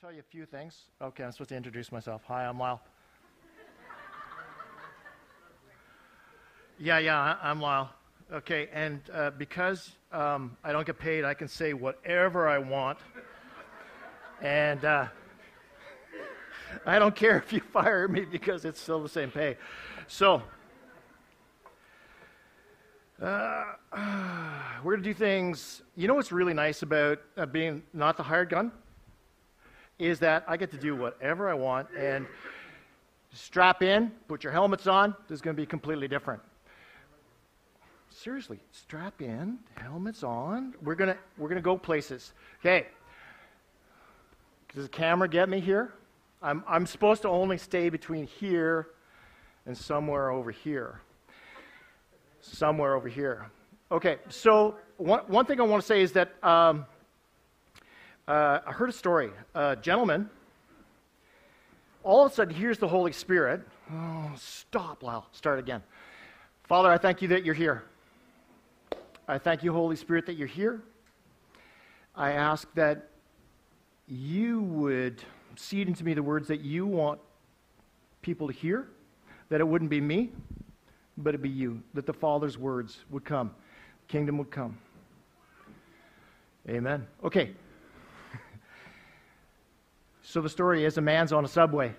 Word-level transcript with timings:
tell 0.00 0.12
you 0.12 0.20
a 0.20 0.30
few 0.30 0.46
things. 0.46 0.82
Okay, 1.02 1.24
I'm 1.24 1.32
supposed 1.32 1.48
to 1.48 1.56
introduce 1.56 1.90
myself. 1.90 2.22
Hi, 2.28 2.46
I'm 2.46 2.56
Lyle. 2.56 2.80
yeah, 6.78 6.98
yeah, 6.98 7.36
I'm 7.42 7.60
Lyle. 7.60 7.90
Okay, 8.32 8.68
and 8.72 9.00
uh, 9.12 9.30
because 9.30 9.90
um, 10.12 10.56
I 10.62 10.70
don't 10.70 10.86
get 10.86 11.00
paid, 11.00 11.24
I 11.24 11.34
can 11.34 11.48
say 11.48 11.72
whatever 11.72 12.46
I 12.46 12.58
want. 12.58 13.00
And 14.40 14.84
uh, 14.84 15.06
I 16.86 17.00
don't 17.00 17.16
care 17.16 17.36
if 17.36 17.52
you 17.52 17.58
fire 17.72 18.06
me 18.06 18.24
because 18.24 18.64
it's 18.64 18.80
still 18.80 19.02
the 19.02 19.08
same 19.08 19.32
pay. 19.32 19.56
So, 20.06 20.44
uh, 23.20 23.64
we're 24.84 24.92
going 24.92 25.02
to 25.02 25.10
do 25.10 25.14
things. 25.14 25.82
You 25.96 26.06
know 26.06 26.14
what's 26.14 26.30
really 26.30 26.54
nice 26.54 26.82
about 26.82 27.18
uh, 27.36 27.46
being 27.46 27.82
not 27.92 28.16
the 28.16 28.22
hired 28.22 28.50
gun? 28.50 28.70
Is 29.98 30.20
that 30.20 30.44
I 30.46 30.56
get 30.56 30.70
to 30.70 30.76
do 30.76 30.94
whatever 30.94 31.48
I 31.48 31.54
want 31.54 31.88
and 31.96 32.26
strap 33.32 33.82
in, 33.82 34.12
put 34.28 34.44
your 34.44 34.52
helmets 34.52 34.86
on. 34.86 35.14
This 35.28 35.36
is 35.36 35.42
going 35.42 35.56
to 35.56 35.60
be 35.60 35.66
completely 35.66 36.08
different. 36.08 36.40
Seriously, 38.10 38.58
strap 38.72 39.20
in, 39.20 39.58
helmets 39.74 40.22
on. 40.22 40.74
We're 40.82 40.94
going 40.94 41.10
to 41.10 41.18
we're 41.36 41.48
going 41.48 41.60
to 41.60 41.62
go 41.62 41.76
places. 41.76 42.32
Okay. 42.60 42.86
Does 44.74 44.84
the 44.84 44.88
camera 44.90 45.28
get 45.28 45.48
me 45.48 45.60
here? 45.60 45.94
I'm, 46.42 46.62
I'm 46.68 46.86
supposed 46.86 47.22
to 47.22 47.28
only 47.28 47.58
stay 47.58 47.88
between 47.88 48.26
here 48.26 48.88
and 49.66 49.76
somewhere 49.76 50.30
over 50.30 50.50
here. 50.50 51.00
Somewhere 52.40 52.94
over 52.94 53.08
here. 53.08 53.50
Okay, 53.90 54.18
so 54.28 54.76
one, 54.98 55.20
one 55.26 55.46
thing 55.46 55.58
I 55.60 55.64
want 55.64 55.82
to 55.82 55.86
say 55.86 56.02
is 56.02 56.12
that 56.12 56.32
um, 56.44 56.86
uh, 58.28 58.60
I 58.66 58.72
heard 58.72 58.90
a 58.90 58.92
story. 58.92 59.30
A 59.54 59.74
gentleman, 59.74 60.28
all 62.04 62.26
of 62.26 62.30
a 62.30 62.34
sudden, 62.34 62.54
hears 62.54 62.78
the 62.78 62.86
Holy 62.86 63.10
Spirit. 63.10 63.62
Oh, 63.90 64.30
stop, 64.36 65.02
Lyle. 65.02 65.26
Start 65.32 65.58
again. 65.58 65.82
Father, 66.64 66.90
I 66.90 66.98
thank 66.98 67.22
you 67.22 67.28
that 67.28 67.44
you're 67.44 67.54
here. 67.54 67.84
I 69.26 69.38
thank 69.38 69.62
you, 69.62 69.72
Holy 69.72 69.96
Spirit, 69.96 70.26
that 70.26 70.34
you're 70.34 70.46
here. 70.46 70.82
I 72.14 72.32
ask 72.32 72.68
that 72.74 73.08
you 74.06 74.60
would 74.60 75.22
seed 75.56 75.88
into 75.88 76.04
me 76.04 76.12
the 76.12 76.22
words 76.22 76.48
that 76.48 76.60
you 76.60 76.86
want 76.86 77.20
people 78.20 78.46
to 78.46 78.52
hear, 78.52 78.88
that 79.48 79.60
it 79.60 79.66
wouldn't 79.66 79.90
be 79.90 80.00
me, 80.02 80.30
but 81.16 81.30
it'd 81.30 81.42
be 81.42 81.48
you, 81.48 81.82
that 81.94 82.04
the 82.04 82.12
Father's 82.12 82.58
words 82.58 83.04
would 83.08 83.24
come, 83.24 83.54
kingdom 84.06 84.36
would 84.36 84.50
come. 84.50 84.76
Amen. 86.68 87.06
Okay. 87.24 87.54
So 90.28 90.42
the 90.42 90.48
story 90.50 90.84
is 90.84 90.98
a 90.98 91.00
man's 91.00 91.32
on 91.32 91.42
a 91.46 91.48
subway. 91.48 91.94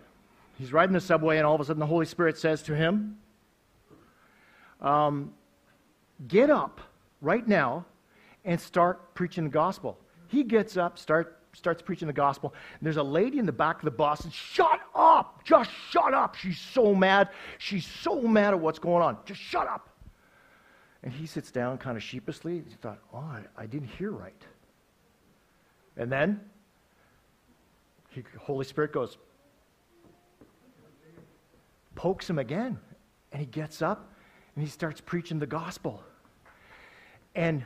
He's 0.59 0.71
riding 0.71 0.93
the 0.93 1.01
subway, 1.01 1.37
and 1.37 1.47
all 1.47 1.55
of 1.55 1.61
a 1.61 1.65
sudden 1.65 1.79
the 1.79 1.87
Holy 1.87 2.05
Spirit 2.05 2.37
says 2.37 2.61
to 2.63 2.75
him, 2.75 3.17
um, 4.81 5.33
Get 6.27 6.51
up 6.51 6.79
right 7.21 7.47
now 7.47 7.87
and 8.45 8.61
start 8.61 9.15
preaching 9.15 9.45
the 9.45 9.49
gospel. 9.49 9.97
He 10.27 10.43
gets 10.43 10.77
up, 10.77 10.99
start, 10.99 11.39
starts 11.53 11.81
preaching 11.81 12.05
the 12.05 12.13
gospel. 12.13 12.53
There's 12.83 12.97
a 12.97 13.03
lady 13.03 13.39
in 13.39 13.47
the 13.47 13.51
back 13.51 13.77
of 13.77 13.85
the 13.85 13.91
bus 13.91 14.23
and 14.23 14.31
shut 14.31 14.79
up, 14.93 15.43
just 15.43 15.71
shut 15.89 16.13
up. 16.13 16.35
She's 16.35 16.59
so 16.59 16.93
mad. 16.93 17.29
She's 17.57 17.87
so 17.87 18.21
mad 18.21 18.53
at 18.53 18.59
what's 18.59 18.77
going 18.77 19.01
on. 19.01 19.17
Just 19.25 19.41
shut 19.41 19.67
up. 19.67 19.89
And 21.01 21.11
he 21.11 21.25
sits 21.25 21.49
down 21.49 21.79
kind 21.79 21.97
of 21.97 22.03
sheepishly. 22.03 22.63
He 22.67 22.75
thought, 22.75 22.99
oh, 23.11 23.17
I, 23.17 23.41
I 23.57 23.65
didn't 23.65 23.87
hear 23.87 24.11
right. 24.11 24.43
And 25.97 26.11
then 26.11 26.41
he, 26.41 26.58
Holy 28.39 28.65
Spirit 28.65 28.91
goes, 28.93 29.17
pokes 31.95 32.29
him 32.29 32.39
again. 32.39 32.79
And 33.31 33.39
he 33.39 33.45
gets 33.45 33.81
up 33.81 34.13
and 34.55 34.63
he 34.63 34.69
starts 34.69 35.01
preaching 35.01 35.37
the 35.39 35.47
gospel. 35.47 36.03
And 37.35 37.63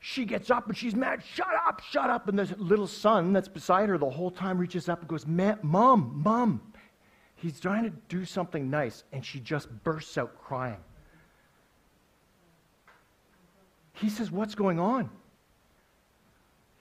she 0.00 0.24
gets 0.24 0.50
up 0.50 0.66
and 0.66 0.76
she's 0.76 0.94
mad. 0.94 1.22
Shut 1.34 1.48
up, 1.66 1.80
shut 1.80 2.10
up. 2.10 2.28
And 2.28 2.38
the 2.38 2.54
little 2.56 2.86
son 2.86 3.32
that's 3.32 3.48
beside 3.48 3.88
her 3.88 3.98
the 3.98 4.08
whole 4.08 4.30
time 4.30 4.58
reaches 4.58 4.88
up 4.88 5.00
and 5.00 5.08
goes, 5.08 5.26
Mom, 5.26 5.60
Mom. 5.62 6.60
He's 7.36 7.60
trying 7.60 7.84
to 7.84 7.92
do 8.08 8.24
something 8.24 8.68
nice. 8.68 9.04
And 9.12 9.24
she 9.24 9.38
just 9.38 9.68
bursts 9.84 10.18
out 10.18 10.36
crying. 10.38 10.80
He 13.92 14.08
says, 14.08 14.30
What's 14.30 14.54
going 14.54 14.80
on? 14.80 15.10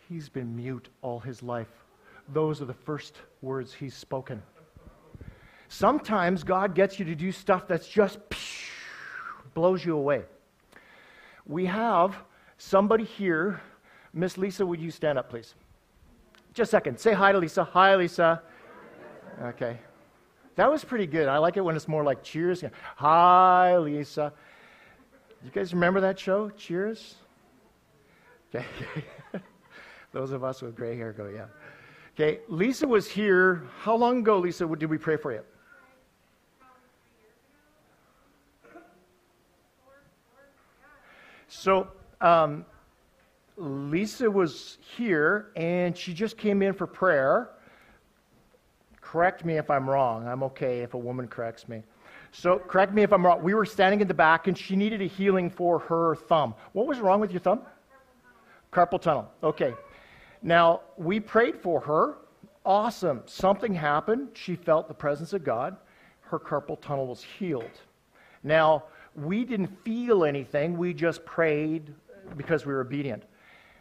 He's 0.09 0.29
been 0.29 0.55
mute 0.55 0.89
all 1.01 1.19
his 1.19 1.43
life. 1.43 1.67
Those 2.29 2.61
are 2.61 2.65
the 2.65 2.73
first 2.73 3.15
words 3.41 3.73
he's 3.73 3.93
spoken. 3.93 4.41
Sometimes 5.69 6.43
God 6.43 6.75
gets 6.75 6.99
you 6.99 7.05
to 7.05 7.15
do 7.15 7.31
stuff 7.31 7.67
that's 7.67 7.87
just 7.87 8.19
blows 9.53 9.83
you 9.83 9.95
away. 9.95 10.23
We 11.45 11.65
have 11.65 12.15
somebody 12.57 13.03
here. 13.03 13.61
Miss 14.13 14.37
Lisa, 14.37 14.65
would 14.65 14.79
you 14.79 14.91
stand 14.91 15.17
up, 15.17 15.29
please? 15.29 15.55
Just 16.53 16.69
a 16.69 16.71
second. 16.71 16.99
Say 16.99 17.13
hi 17.13 17.31
to 17.31 17.37
Lisa. 17.37 17.63
Hi, 17.63 17.95
Lisa. 17.95 18.41
Okay. 19.41 19.77
That 20.55 20.71
was 20.71 20.83
pretty 20.83 21.05
good. 21.05 21.27
I 21.27 21.37
like 21.37 21.55
it 21.55 21.61
when 21.61 21.75
it's 21.75 21.87
more 21.87 22.03
like 22.03 22.23
cheers. 22.23 22.63
Hi, 22.95 23.77
Lisa. 23.77 24.33
You 25.43 25.51
guys 25.51 25.73
remember 25.73 26.01
that 26.01 26.19
show, 26.19 26.49
Cheers? 26.49 27.15
Okay. 28.55 28.65
Those 30.13 30.31
of 30.31 30.43
us 30.43 30.61
with 30.61 30.75
gray 30.75 30.95
hair 30.95 31.11
go, 31.11 31.27
yeah. 31.27 31.45
Okay, 32.19 32.39
Lisa 32.47 32.87
was 32.87 33.07
here. 33.07 33.67
How 33.81 33.95
long 33.95 34.21
ago, 34.21 34.39
Lisa, 34.39 34.65
did 34.65 34.89
we 34.89 34.97
pray 34.97 35.17
for 35.17 35.31
you? 35.31 35.41
So, 41.47 41.89
um, 42.19 42.65
Lisa 43.55 44.31
was 44.31 44.79
here 44.97 45.51
and 45.55 45.95
she 45.95 46.11
just 46.11 46.39
came 46.39 46.63
in 46.63 46.73
for 46.73 46.87
prayer. 46.87 47.51
Correct 48.99 49.45
me 49.45 49.57
if 49.57 49.69
I'm 49.69 49.87
wrong. 49.87 50.27
I'm 50.27 50.41
okay 50.41 50.79
if 50.79 50.95
a 50.95 50.97
woman 50.97 51.27
corrects 51.27 51.69
me. 51.69 51.83
So, 52.31 52.57
correct 52.57 52.95
me 52.95 53.03
if 53.03 53.13
I'm 53.13 53.23
wrong. 53.23 53.43
We 53.43 53.53
were 53.53 53.63
standing 53.63 54.01
in 54.01 54.07
the 54.07 54.15
back 54.15 54.47
and 54.47 54.57
she 54.57 54.75
needed 54.75 55.03
a 55.03 55.07
healing 55.07 55.51
for 55.51 55.77
her 55.77 56.15
thumb. 56.15 56.55
What 56.73 56.87
was 56.87 56.97
wrong 56.99 57.19
with 57.19 57.29
your 57.29 57.41
thumb? 57.41 57.61
Carpal 58.73 58.99
tunnel. 58.99 59.31
Okay. 59.43 59.75
Now, 60.41 60.81
we 60.97 61.19
prayed 61.19 61.57
for 61.57 61.79
her. 61.81 62.17
Awesome. 62.65 63.23
Something 63.25 63.73
happened. 63.73 64.29
She 64.33 64.55
felt 64.55 64.87
the 64.87 64.93
presence 64.93 65.33
of 65.33 65.43
God. 65.43 65.77
Her 66.21 66.39
carpal 66.39 66.79
tunnel 66.81 67.07
was 67.07 67.23
healed. 67.23 67.81
Now, 68.43 68.83
we 69.15 69.45
didn't 69.45 69.83
feel 69.83 70.25
anything. 70.25 70.77
We 70.77 70.93
just 70.93 71.25
prayed 71.25 71.93
because 72.35 72.65
we 72.65 72.73
were 72.73 72.81
obedient. 72.81 73.23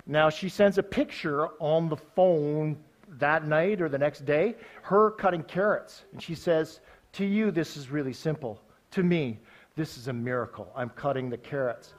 Now, 0.07 0.31
she 0.31 0.49
sends 0.49 0.79
a 0.79 0.83
picture 0.83 1.49
on 1.61 1.89
the 1.89 1.97
phone 1.97 2.77
that 3.19 3.47
night 3.47 3.81
or 3.81 3.89
the 3.89 3.99
next 3.99 4.25
day, 4.25 4.55
her 4.83 5.11
cutting 5.11 5.43
carrots. 5.43 6.05
And 6.13 6.23
she 6.23 6.35
says, 6.35 6.81
To 7.15 7.25
you, 7.25 7.51
this 7.51 7.77
is 7.77 7.91
really 7.91 8.13
simple. 8.13 8.61
To 8.93 9.03
me, 9.03 9.39
this 9.75 9.99
is 9.99 10.09
a 10.09 10.13
miracle. 10.13 10.73
I'm 10.75 10.91
cutting 10.91 11.29
the 11.29 11.37
carrots. 11.37 11.95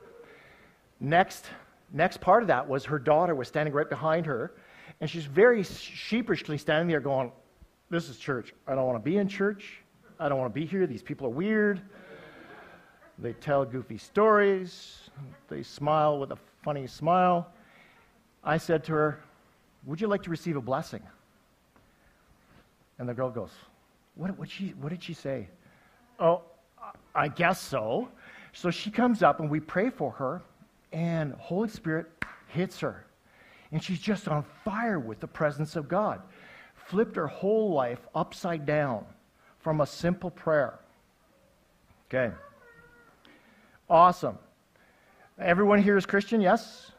Next, 1.00 1.46
next 1.92 2.22
part 2.22 2.44
of 2.44 2.48
that 2.48 2.68
was 2.68 2.86
her 2.86 3.00
daughter 3.00 3.36
was 3.36 3.48
standing 3.48 3.74
right 3.74 3.90
behind 3.90 4.26
her, 4.26 4.54
and 5.00 5.10
she's 5.10 5.26
very 5.26 5.64
sheepishly 5.64 6.58
standing 6.58 6.88
there 6.88 7.00
going, 7.00 7.32
This 7.90 8.10
is 8.10 8.18
church. 8.18 8.54
I 8.68 8.76
don't 8.76 8.86
want 8.86 9.04
to 9.04 9.10
be 9.10 9.18
in 9.18 9.28
church. 9.28 9.82
I 10.20 10.30
don't 10.30 10.40
want 10.40 10.54
to 10.54 10.60
be 10.60 10.66
here. 10.66 10.88
These 10.88 11.04
people 11.04 11.28
are 11.28 11.32
weird. 11.32 11.82
They 13.20 13.34
tell 13.34 13.66
goofy 13.66 13.98
stories. 13.98 15.10
They 15.48 15.64
smile 15.64 16.20
with 16.20 16.32
a 16.32 16.38
funny 16.64 16.88
smile. 16.88 17.48
I 18.44 18.58
said 18.58 18.84
to 18.86 18.94
her, 18.94 19.20
Would 19.86 20.02
you 20.02 20.08
like 20.08 20.24
to 20.24 20.30
receive 20.30 20.56
a 20.56 20.62
blessing? 20.62 21.02
And 23.00 23.08
the 23.08 23.14
girl 23.14 23.30
goes, 23.30 23.52
What, 24.16 24.38
what, 24.38 24.50
she, 24.50 24.70
what 24.80 24.90
did 24.90 25.04
she 25.04 25.14
say? 25.14 25.48
Oh, 26.20 26.42
I 27.14 27.28
guess 27.28 27.60
so. 27.60 28.10
So 28.54 28.72
she 28.72 28.90
comes 28.90 29.22
up 29.22 29.40
and 29.40 29.50
we 29.50 29.60
pray 29.60 29.90
for 29.90 30.12
her, 30.12 30.42
and 30.92 31.34
Holy 31.34 31.70
Spirit 31.70 32.08
hits 32.48 32.80
her. 32.80 33.06
And 33.72 33.84
she's 33.84 34.00
just 34.00 34.28
on 34.28 34.46
fire 34.64 35.00
with 35.00 35.20
the 35.20 35.28
presence 35.28 35.76
of 35.76 35.88
God. 35.88 36.22
Flipped 36.76 37.16
her 37.18 37.28
whole 37.28 37.74
life 37.74 38.00
upside 38.16 38.66
down 38.66 39.06
from 39.60 39.82
a 39.82 39.86
simple 39.86 40.30
prayer. 40.30 40.80
Okay. 42.08 42.34
Awesome. 43.90 44.38
Everyone 45.40 45.82
here 45.82 45.98
is 45.98 46.06
Christian, 46.06 46.40
yes? 46.42 46.92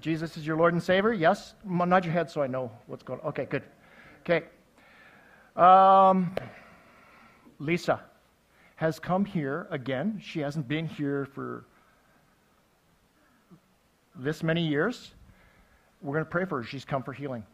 Jesus 0.00 0.36
is 0.36 0.46
your 0.46 0.56
Lord 0.56 0.74
and 0.74 0.82
Savior, 0.82 1.12
yes? 1.12 1.54
Nod 1.64 2.04
your 2.04 2.12
head 2.12 2.30
so 2.30 2.42
I 2.42 2.46
know 2.46 2.70
what's 2.86 3.02
going 3.02 3.20
on. 3.20 3.28
Okay, 3.28 3.46
good. 3.46 3.62
Okay. 4.20 4.46
Um, 5.56 6.34
Lisa 7.58 8.00
has 8.76 8.98
come 8.98 9.24
here 9.24 9.66
again. 9.70 10.20
She 10.22 10.40
hasn't 10.40 10.68
been 10.68 10.86
here 10.86 11.26
for 11.34 11.64
this 14.16 14.42
many 14.42 14.66
years. 14.66 15.12
We're 16.00 16.14
going 16.14 16.24
to 16.24 16.30
pray 16.30 16.44
for 16.44 16.58
her. 16.58 16.64
She's 16.64 16.84
come 16.84 17.02
for 17.02 17.12
healing. 17.12 17.44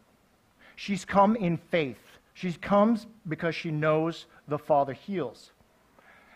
She's 0.75 1.05
come 1.05 1.35
in 1.35 1.57
faith. 1.57 1.97
She 2.33 2.53
comes 2.53 3.05
because 3.27 3.53
she 3.53 3.69
knows 3.69 4.25
the 4.47 4.57
Father 4.57 4.93
heals. 4.93 5.51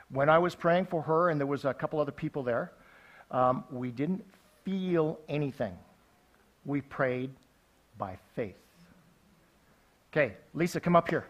When 0.10 0.30
I 0.30 0.38
was 0.38 0.54
praying 0.54 0.88
for 0.88 1.02
her, 1.02 1.30
and 1.30 1.40
there 1.40 1.48
was 1.48 1.66
a 1.66 1.74
couple 1.74 2.00
other 2.00 2.12
people 2.12 2.44
there, 2.44 2.72
um, 3.32 3.64
we 3.72 3.90
didn't 3.90 4.24
feel 4.64 5.20
anything. 5.28 5.74
We 6.66 6.82
prayed 6.82 7.32
by 7.98 8.18
faith. 8.36 8.56
Okay, 10.12 10.34
Lisa, 10.54 10.80
come 10.80 10.96
up 10.96 11.10
here. 11.10 11.26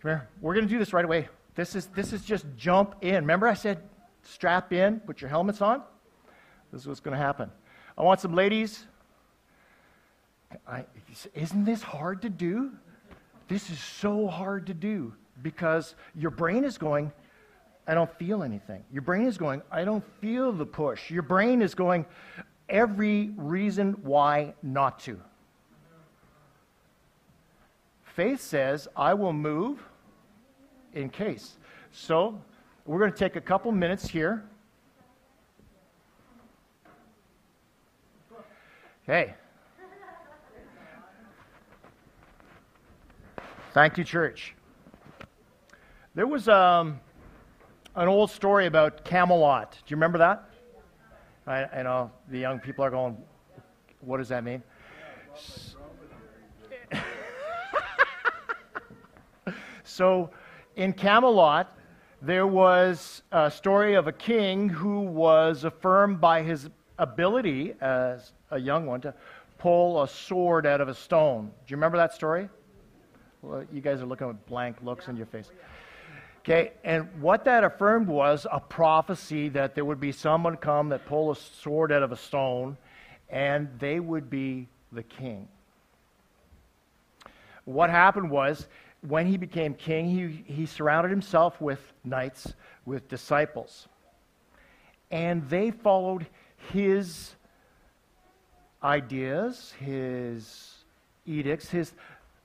Come 0.00 0.10
here. 0.10 0.28
We're 0.40 0.54
going 0.54 0.66
to 0.66 0.72
do 0.72 0.78
this 0.78 0.92
right 0.92 1.04
away. 1.04 1.28
This 1.54 1.74
is, 1.74 1.86
this 1.88 2.12
is 2.12 2.24
just 2.24 2.44
jump 2.56 2.94
in. 3.00 3.14
Remember, 3.14 3.48
I 3.48 3.54
said 3.54 3.82
strap 4.22 4.72
in, 4.72 5.00
put 5.00 5.20
your 5.20 5.28
helmets 5.28 5.60
on? 5.60 5.82
This 6.72 6.82
is 6.82 6.88
what's 6.88 7.00
going 7.00 7.16
to 7.16 7.22
happen. 7.22 7.50
I 7.96 8.02
want 8.02 8.20
some 8.20 8.34
ladies. 8.34 8.86
I, 10.66 10.84
isn't 11.34 11.64
this 11.64 11.82
hard 11.82 12.22
to 12.22 12.30
do? 12.30 12.72
This 13.48 13.70
is 13.70 13.78
so 13.78 14.26
hard 14.26 14.66
to 14.66 14.74
do 14.74 15.12
because 15.42 15.94
your 16.14 16.30
brain 16.30 16.64
is 16.64 16.78
going, 16.78 17.12
I 17.86 17.94
don't 17.94 18.10
feel 18.18 18.42
anything. 18.42 18.84
Your 18.92 19.02
brain 19.02 19.26
is 19.26 19.36
going, 19.36 19.62
I 19.70 19.84
don't 19.84 20.04
feel 20.20 20.52
the 20.52 20.64
push. 20.64 21.10
Your 21.10 21.22
brain 21.22 21.60
is 21.60 21.74
going, 21.74 22.06
every 22.68 23.30
reason 23.36 23.92
why 24.02 24.54
not 24.62 24.98
to. 25.00 25.20
Faith 28.04 28.40
says, 28.40 28.88
I 28.96 29.14
will 29.14 29.32
move 29.32 29.82
in 30.94 31.08
case. 31.08 31.56
So, 31.90 32.40
we're 32.84 32.98
going 32.98 33.12
to 33.12 33.18
take 33.18 33.36
a 33.36 33.40
couple 33.40 33.72
minutes 33.72 34.08
here. 34.08 34.44
Okay. 39.08 39.34
Thank 43.72 43.98
you, 43.98 44.04
church. 44.04 44.54
There 46.14 46.28
was 46.28 46.46
um, 46.48 47.00
an 47.96 48.06
old 48.06 48.30
story 48.30 48.66
about 48.66 49.04
Camelot. 49.04 49.72
Do 49.72 49.78
you 49.88 49.96
remember 49.96 50.18
that? 50.18 50.48
I, 51.48 51.64
I 51.64 51.82
know 51.82 52.12
the 52.28 52.38
young 52.38 52.60
people 52.60 52.84
are 52.84 52.90
going, 52.90 53.16
what 54.02 54.18
does 54.18 54.28
that 54.28 54.44
mean? 54.44 54.62
so, 59.82 60.30
in 60.76 60.92
Camelot, 60.92 61.76
there 62.20 62.46
was 62.46 63.22
a 63.32 63.50
story 63.50 63.94
of 63.94 64.06
a 64.06 64.12
king 64.12 64.68
who 64.68 65.00
was 65.00 65.64
affirmed 65.64 66.20
by 66.20 66.42
his 66.42 66.70
ability 66.98 67.74
as 67.80 68.32
a 68.52 68.58
young 68.58 68.86
one 68.86 69.00
to 69.00 69.14
pull 69.58 70.02
a 70.02 70.08
sword 70.08 70.66
out 70.66 70.80
of 70.80 70.88
a 70.88 70.94
stone. 70.94 71.46
Do 71.46 71.72
you 71.72 71.76
remember 71.76 71.96
that 71.96 72.14
story? 72.14 72.48
Well, 73.40 73.64
you 73.72 73.80
guys 73.80 74.00
are 74.00 74.06
looking 74.06 74.28
with 74.28 74.44
blank 74.46 74.76
looks 74.82 75.08
on 75.08 75.16
your 75.16 75.26
face. 75.26 75.50
Okay, 76.40 76.72
and 76.84 77.08
what 77.20 77.44
that 77.44 77.64
affirmed 77.64 78.08
was 78.08 78.46
a 78.50 78.60
prophecy 78.60 79.48
that 79.50 79.74
there 79.74 79.84
would 79.84 80.00
be 80.00 80.12
someone 80.12 80.56
come 80.56 80.88
that 80.88 81.06
pull 81.06 81.30
a 81.30 81.36
sword 81.36 81.92
out 81.92 82.02
of 82.02 82.12
a 82.12 82.16
stone, 82.16 82.76
and 83.30 83.68
they 83.78 84.00
would 84.00 84.28
be 84.28 84.68
the 84.90 85.02
king. 85.04 85.48
What 87.64 87.90
happened 87.90 88.30
was, 88.30 88.66
when 89.06 89.26
he 89.26 89.36
became 89.36 89.74
king, 89.74 90.08
he, 90.08 90.52
he 90.52 90.66
surrounded 90.66 91.10
himself 91.10 91.60
with 91.60 91.92
knights, 92.04 92.54
with 92.84 93.08
disciples. 93.08 93.86
And 95.12 95.48
they 95.48 95.70
followed 95.70 96.26
his 96.72 97.34
ideas, 98.84 99.72
his 99.78 100.74
edicts, 101.26 101.68
his, 101.68 101.92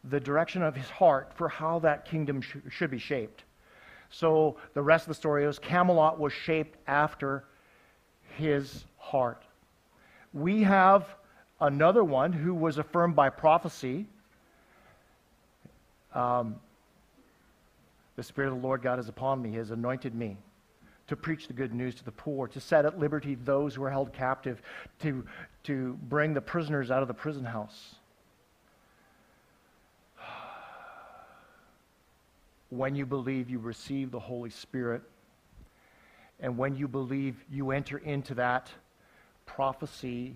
the 0.03 0.19
direction 0.19 0.61
of 0.61 0.75
his 0.75 0.89
heart 0.89 1.31
for 1.35 1.49
how 1.49 1.79
that 1.79 2.05
kingdom 2.05 2.41
sh- 2.41 2.57
should 2.69 2.91
be 2.91 2.99
shaped. 2.99 3.43
So 4.09 4.57
the 4.73 4.81
rest 4.81 5.05
of 5.05 5.09
the 5.09 5.15
story 5.15 5.45
is 5.45 5.59
Camelot 5.59 6.19
was 6.19 6.31
shaped 6.31 6.77
after 6.87 7.43
his 8.35 8.85
heart. 8.97 9.43
We 10.33 10.63
have 10.63 11.07
another 11.59 12.03
one 12.03 12.31
who 12.31 12.53
was 12.53 12.77
affirmed 12.77 13.15
by 13.15 13.29
prophecy. 13.29 14.05
Um, 16.13 16.55
the 18.15 18.23
Spirit 18.23 18.49
of 18.49 18.61
the 18.61 18.67
Lord 18.67 18.81
God 18.81 18.99
is 18.99 19.09
upon 19.09 19.41
me, 19.41 19.51
He 19.51 19.57
has 19.57 19.71
anointed 19.71 20.15
me 20.15 20.37
to 21.07 21.15
preach 21.15 21.47
the 21.47 21.53
good 21.53 21.73
news 21.73 21.95
to 21.95 22.03
the 22.03 22.11
poor, 22.11 22.47
to 22.49 22.59
set 22.59 22.85
at 22.85 22.99
liberty 22.99 23.35
those 23.35 23.75
who 23.75 23.83
are 23.83 23.89
held 23.89 24.11
captive, 24.13 24.61
to, 24.99 25.25
to 25.67 25.99
bring 26.07 26.33
the 26.33 26.41
prisoners 26.41 26.89
out 26.91 27.01
of 27.01 27.07
the 27.09 27.13
prison 27.13 27.43
house. 27.43 27.95
When 32.69 32.95
you 32.95 33.05
believe, 33.05 33.49
you 33.49 33.59
receive 33.59 34.11
the 34.11 34.19
Holy 34.19 34.49
Spirit. 34.49 35.01
And 36.39 36.57
when 36.57 36.75
you 36.75 36.87
believe, 36.87 37.43
you 37.49 37.71
enter 37.71 37.97
into 37.97 38.33
that 38.35 38.69
prophecy. 39.45 40.35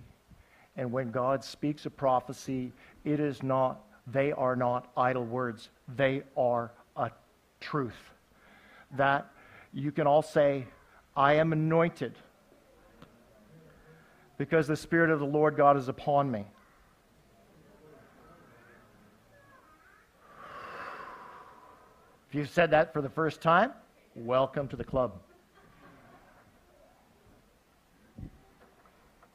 And 0.76 0.92
when 0.92 1.10
God 1.10 1.44
speaks 1.44 1.86
a 1.86 1.90
prophecy, 1.90 2.72
it 3.04 3.20
is 3.20 3.42
not, 3.42 3.80
they 4.06 4.32
are 4.32 4.56
not 4.56 4.90
idle 4.96 5.24
words. 5.24 5.70
They 5.96 6.22
are 6.36 6.72
a 6.96 7.10
truth. 7.60 8.10
That 8.96 9.30
you 9.72 9.92
can 9.92 10.06
all 10.06 10.22
say, 10.22 10.66
I 11.16 11.34
am 11.34 11.52
anointed 11.52 12.16
because 14.42 14.66
the 14.66 14.74
Spirit 14.74 15.08
of 15.08 15.20
the 15.20 15.24
Lord 15.24 15.56
God 15.56 15.76
is 15.76 15.86
upon 15.86 16.28
me. 16.28 16.44
If 22.28 22.34
you've 22.34 22.50
said 22.50 22.72
that 22.72 22.92
for 22.92 23.00
the 23.00 23.08
first 23.08 23.40
time, 23.40 23.70
welcome 24.16 24.66
to 24.66 24.74
the 24.74 24.82
club. 24.82 25.12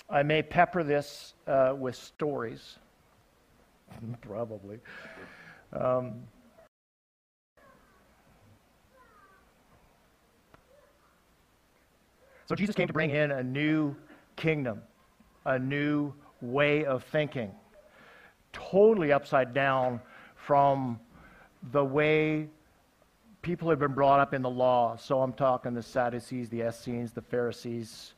I 0.09 0.23
may 0.23 0.41
pepper 0.41 0.83
this 0.83 1.35
uh, 1.47 1.73
with 1.77 1.95
stories. 1.95 2.75
Probably. 4.21 4.79
Um, 5.71 6.15
so 12.45 12.55
Jesus 12.55 12.75
came 12.75 12.87
to 12.87 12.93
bring 12.93 13.11
in 13.11 13.31
a 13.31 13.41
new 13.41 13.95
kingdom, 14.35 14.81
a 15.47 15.57
new 15.57 16.13
way 16.41 16.85
of 16.85 17.03
thinking, 17.05 17.51
totally 18.53 19.11
upside 19.11 19.53
down 19.53 19.99
from 20.35 20.99
the 21.71 21.83
way 21.83 22.47
people 23.41 23.69
had 23.69 23.79
been 23.79 23.93
brought 23.93 24.19
up 24.19 24.33
in 24.33 24.41
the 24.41 24.49
law. 24.49 24.97
So 24.97 25.21
I'm 25.21 25.33
talking 25.33 25.73
the 25.73 25.81
Sadducees, 25.81 26.49
the 26.49 26.67
Essenes, 26.67 27.13
the 27.13 27.21
Pharisees, 27.21 28.13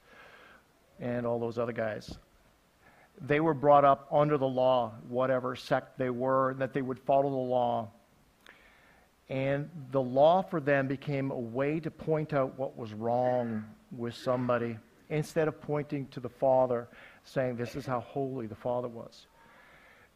and 1.00 1.26
all 1.26 1.40
those 1.40 1.58
other 1.58 1.72
guys. 1.72 2.18
They 3.22 3.40
were 3.40 3.54
brought 3.54 3.86
up 3.86 4.08
under 4.12 4.38
the 4.38 4.48
law, 4.48 4.94
whatever 5.08 5.56
sect 5.56 5.98
they 5.98 6.10
were, 6.10 6.56
that 6.58 6.74
they 6.74 6.82
would 6.82 7.00
follow 7.00 7.30
the 7.30 7.36
law. 7.36 7.90
And 9.30 9.70
the 9.92 10.02
law 10.02 10.42
for 10.42 10.60
them 10.60 10.88
became 10.88 11.30
a 11.30 11.40
way 11.40 11.80
to 11.80 11.92
point 11.92 12.34
out 12.34 12.58
what 12.58 12.76
was 12.76 12.94
wrong 12.94 13.66
with 13.96 14.16
somebody 14.16 14.78
instead 15.10 15.48
of 15.48 15.62
pointing 15.62 16.08
to 16.08 16.20
the 16.20 16.30
Father, 16.30 16.88
saying, 17.24 17.58
This 17.58 17.76
is 17.76 17.86
how 17.86 18.00
holy 18.00 18.48
the 18.48 18.56
Father 18.56 18.88
was. 18.88 19.28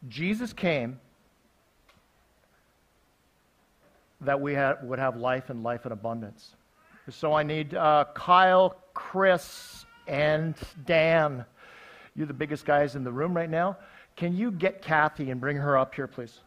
Jesus 0.08 0.52
came 0.52 1.00
that 4.20 4.40
we 4.40 4.56
would 4.82 4.98
have 4.98 5.16
life 5.16 5.50
and 5.50 5.62
life 5.62 5.86
in 5.86 5.92
abundance. 5.92 6.56
So 7.10 7.34
I 7.34 7.42
need 7.42 7.74
uh, 7.74 8.06
Kyle, 8.14 8.76
Chris, 8.94 9.84
and 10.06 10.54
Dan. 10.86 11.44
You're 12.16 12.26
the 12.26 12.32
biggest 12.32 12.64
guys 12.64 12.96
in 12.96 13.04
the 13.04 13.12
room 13.12 13.34
right 13.34 13.50
now. 13.50 13.76
Can 14.16 14.36
you 14.36 14.50
get 14.50 14.80
Kathy 14.80 15.30
and 15.30 15.40
bring 15.40 15.56
her 15.56 15.76
up 15.76 15.94
here, 15.94 16.06
please? 16.06 16.40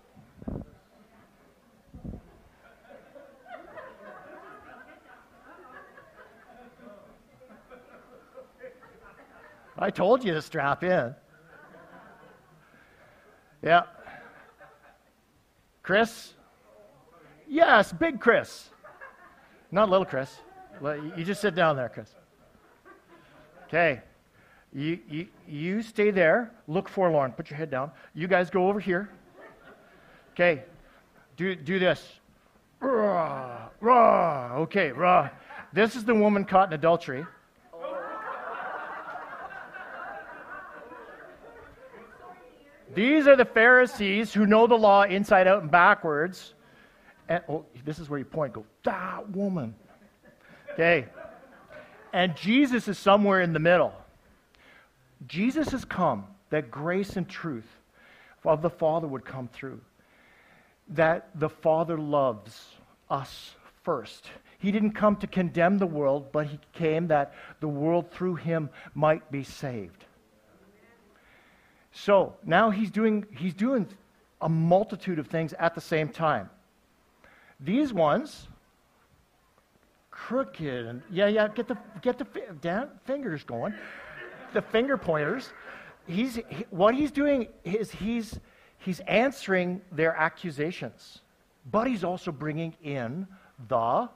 I 9.88 9.90
told 9.90 10.22
you 10.22 10.34
to 10.34 10.42
strap 10.42 10.84
in. 10.84 11.16
Yeah. 13.62 13.84
Chris? 15.82 16.34
Yes, 17.48 17.94
big 17.94 18.20
Chris. 18.20 18.70
Not 19.72 19.90
little 19.90 20.06
Chris. 20.06 20.40
You 20.84 21.24
just 21.24 21.40
sit 21.40 21.56
down 21.56 21.78
there, 21.78 21.88
Chris. 21.88 22.14
Okay. 23.68 24.02
You, 24.74 25.00
you, 25.10 25.28
you 25.48 25.82
stay 25.82 26.12
there. 26.12 26.52
Look 26.68 26.90
forlorn. 26.90 27.32
Put 27.32 27.50
your 27.50 27.58
head 27.58 27.72
down. 27.72 27.92
You 28.14 28.28
guys 28.28 28.50
go 28.50 28.68
over 28.68 28.82
here. 28.82 29.10
Okay. 30.34 30.64
Do, 31.38 31.56
do 31.56 31.80
this. 31.80 32.06
Rah, 32.82 33.70
rah. 33.80 34.54
Okay, 34.58 34.92
rah. 34.92 35.30
This 35.72 35.96
is 35.96 36.04
the 36.04 36.14
woman 36.14 36.44
caught 36.44 36.68
in 36.68 36.74
adultery. 36.74 37.26
These 42.98 43.28
are 43.28 43.36
the 43.36 43.46
Pharisees 43.46 44.34
who 44.34 44.48
know 44.48 44.66
the 44.66 44.74
law 44.74 45.04
inside 45.04 45.46
out 45.46 45.62
and 45.62 45.70
backwards. 45.70 46.56
And 47.30 47.44
oh, 47.48 47.64
this 47.86 48.00
is 48.00 48.10
where 48.10 48.18
you 48.18 48.26
point, 48.26 48.54
go, 48.54 48.66
that 48.86 49.30
woman. 49.30 49.76
Okay. 50.74 51.06
And 52.12 52.36
Jesus 52.36 52.88
is 52.88 52.98
somewhere 52.98 53.42
in 53.42 53.54
the 53.54 53.60
middle. 53.60 53.94
Jesus 55.28 55.70
has 55.70 55.86
come 55.86 56.26
that 56.50 56.72
grace 56.72 57.18
and 57.18 57.30
truth 57.30 57.70
of 58.44 58.64
the 58.64 58.70
Father 58.72 59.08
would 59.08 59.26
come 59.26 59.48
through. 59.48 59.80
That 60.90 61.30
the 61.36 61.50
Father 61.50 62.00
loves 62.00 62.66
us 63.12 63.54
first. 63.84 64.26
He 64.58 64.72
didn't 64.72 64.94
come 64.94 65.18
to 65.18 65.28
condemn 65.28 65.78
the 65.78 65.86
world, 65.86 66.32
but 66.32 66.48
he 66.48 66.60
came 66.74 67.10
that 67.10 67.36
the 67.60 67.68
world 67.68 68.10
through 68.10 68.38
him 68.38 68.72
might 68.96 69.30
be 69.32 69.44
saved. 69.44 70.07
So 71.98 72.36
now 72.46 72.70
he's 72.70 72.92
doing, 72.92 73.26
he's 73.36 73.56
doing 73.56 73.88
a 74.40 74.48
multitude 74.48 75.18
of 75.18 75.26
things 75.26 75.54
at 75.54 75.74
the 75.74 75.82
same 75.82 76.10
time. 76.10 76.48
These 77.60 77.92
ones, 77.92 78.48
crooked 80.12 80.86
and 80.86 81.02
yeah, 81.10 81.26
yeah, 81.26 81.48
get 81.48 81.68
the 81.68 81.78
get 82.04 82.20
the 82.20 82.88
fingers 83.06 83.44
going, 83.44 83.74
the 84.54 84.62
finger 84.62 84.96
pointers. 84.96 85.50
He's 86.06 86.36
he, 86.36 86.66
what 86.70 86.94
he's 86.94 87.10
doing 87.10 87.48
is 87.64 87.90
he's 87.90 88.40
he's 88.78 89.00
answering 89.02 89.82
their 89.92 90.16
accusations, 90.16 91.22
but 91.72 91.88
he's 91.88 92.04
also 92.04 92.32
bringing 92.32 92.76
in 92.84 93.26
the 93.68 94.08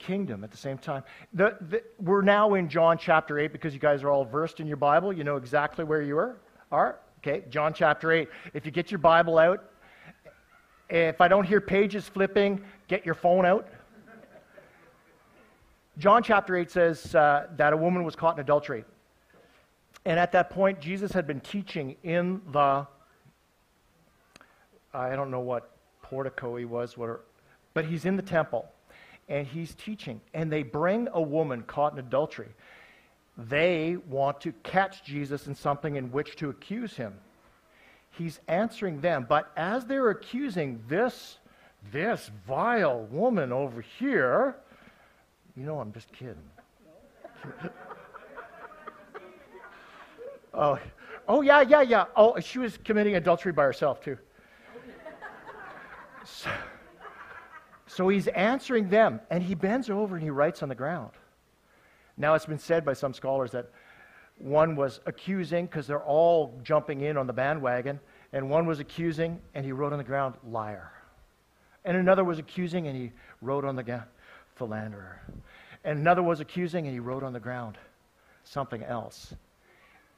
kingdom 0.00 0.42
at 0.42 0.50
the 0.50 0.56
same 0.56 0.78
time. 0.78 1.04
The, 1.34 1.56
the, 1.68 1.82
we're 2.00 2.22
now 2.22 2.54
in 2.54 2.68
John 2.68 2.98
chapter 2.98 3.38
8 3.38 3.52
because 3.52 3.72
you 3.72 3.78
guys 3.78 4.02
are 4.02 4.10
all 4.10 4.24
versed 4.24 4.58
in 4.58 4.66
your 4.66 4.78
Bible. 4.78 5.12
You 5.12 5.22
know 5.22 5.36
exactly 5.36 5.84
where 5.84 6.02
you 6.02 6.18
are. 6.18 6.38
are. 6.72 6.98
Okay, 7.18 7.44
John 7.50 7.72
chapter 7.72 8.10
8. 8.10 8.28
If 8.54 8.64
you 8.64 8.72
get 8.72 8.90
your 8.90 8.98
Bible 8.98 9.38
out, 9.38 9.62
if 10.88 11.20
I 11.20 11.28
don't 11.28 11.44
hear 11.44 11.60
pages 11.60 12.08
flipping, 12.08 12.60
get 12.88 13.06
your 13.06 13.14
phone 13.14 13.46
out. 13.46 13.68
John 15.98 16.22
chapter 16.22 16.56
8 16.56 16.70
says 16.70 17.14
uh, 17.14 17.46
that 17.56 17.72
a 17.72 17.76
woman 17.76 18.02
was 18.02 18.16
caught 18.16 18.36
in 18.36 18.40
adultery. 18.40 18.84
And 20.06 20.18
at 20.18 20.32
that 20.32 20.48
point, 20.48 20.80
Jesus 20.80 21.12
had 21.12 21.26
been 21.26 21.40
teaching 21.40 21.94
in 22.02 22.40
the, 22.52 22.86
I 24.94 25.14
don't 25.14 25.30
know 25.30 25.40
what 25.40 25.76
portico 26.02 26.56
he 26.56 26.64
was, 26.64 26.96
but 27.74 27.84
he's 27.84 28.06
in 28.06 28.16
the 28.16 28.22
temple 28.22 28.66
and 29.30 29.46
he's 29.46 29.74
teaching. 29.76 30.20
And 30.34 30.52
they 30.52 30.62
bring 30.62 31.08
a 31.12 31.22
woman 31.22 31.62
caught 31.62 31.92
in 31.94 32.00
adultery. 32.00 32.48
They 33.38 33.96
want 34.08 34.40
to 34.42 34.52
catch 34.64 35.04
Jesus 35.04 35.46
in 35.46 35.54
something 35.54 35.96
in 35.96 36.12
which 36.12 36.36
to 36.36 36.50
accuse 36.50 36.94
him. 36.94 37.14
He's 38.10 38.40
answering 38.48 39.00
them, 39.00 39.24
but 39.28 39.50
as 39.56 39.86
they're 39.86 40.10
accusing 40.10 40.82
this, 40.88 41.38
this 41.92 42.30
vile 42.46 43.04
woman 43.04 43.52
over 43.52 43.80
here, 43.80 44.56
you 45.56 45.64
know, 45.64 45.78
I'm 45.78 45.92
just 45.92 46.12
kidding. 46.12 46.34
oh, 50.52 50.78
oh 51.28 51.40
yeah, 51.40 51.60
yeah, 51.62 51.82
yeah. 51.82 52.06
Oh, 52.16 52.38
she 52.40 52.58
was 52.58 52.76
committing 52.84 53.14
adultery 53.14 53.52
by 53.52 53.62
herself 53.62 54.02
too. 54.02 54.18
So, 56.22 56.50
so 58.00 58.08
he's 58.08 58.28
answering 58.28 58.88
them, 58.88 59.20
and 59.28 59.42
he 59.42 59.54
bends 59.54 59.90
over 59.90 60.16
and 60.16 60.24
he 60.24 60.30
writes 60.30 60.62
on 60.62 60.70
the 60.70 60.74
ground. 60.74 61.10
Now, 62.16 62.32
it's 62.32 62.46
been 62.46 62.58
said 62.58 62.82
by 62.82 62.94
some 62.94 63.12
scholars 63.12 63.50
that 63.50 63.70
one 64.38 64.74
was 64.74 65.00
accusing 65.04 65.66
because 65.66 65.86
they're 65.86 66.02
all 66.02 66.58
jumping 66.62 67.02
in 67.02 67.18
on 67.18 67.26
the 67.26 67.34
bandwagon, 67.34 68.00
and 68.32 68.48
one 68.48 68.64
was 68.64 68.80
accusing 68.80 69.38
and 69.54 69.66
he 69.66 69.72
wrote 69.72 69.92
on 69.92 69.98
the 69.98 70.04
ground, 70.04 70.36
liar. 70.48 70.90
And 71.84 71.94
another 71.94 72.24
was 72.24 72.38
accusing 72.38 72.86
and 72.86 72.96
he 72.96 73.12
wrote 73.42 73.66
on 73.66 73.76
the 73.76 73.82
ground, 73.82 74.06
philanderer. 74.54 75.20
And 75.84 75.98
another 75.98 76.22
was 76.22 76.40
accusing 76.40 76.86
and 76.86 76.94
he 76.94 77.00
wrote 77.00 77.22
on 77.22 77.34
the 77.34 77.38
ground 77.38 77.76
something 78.44 78.82
else 78.82 79.34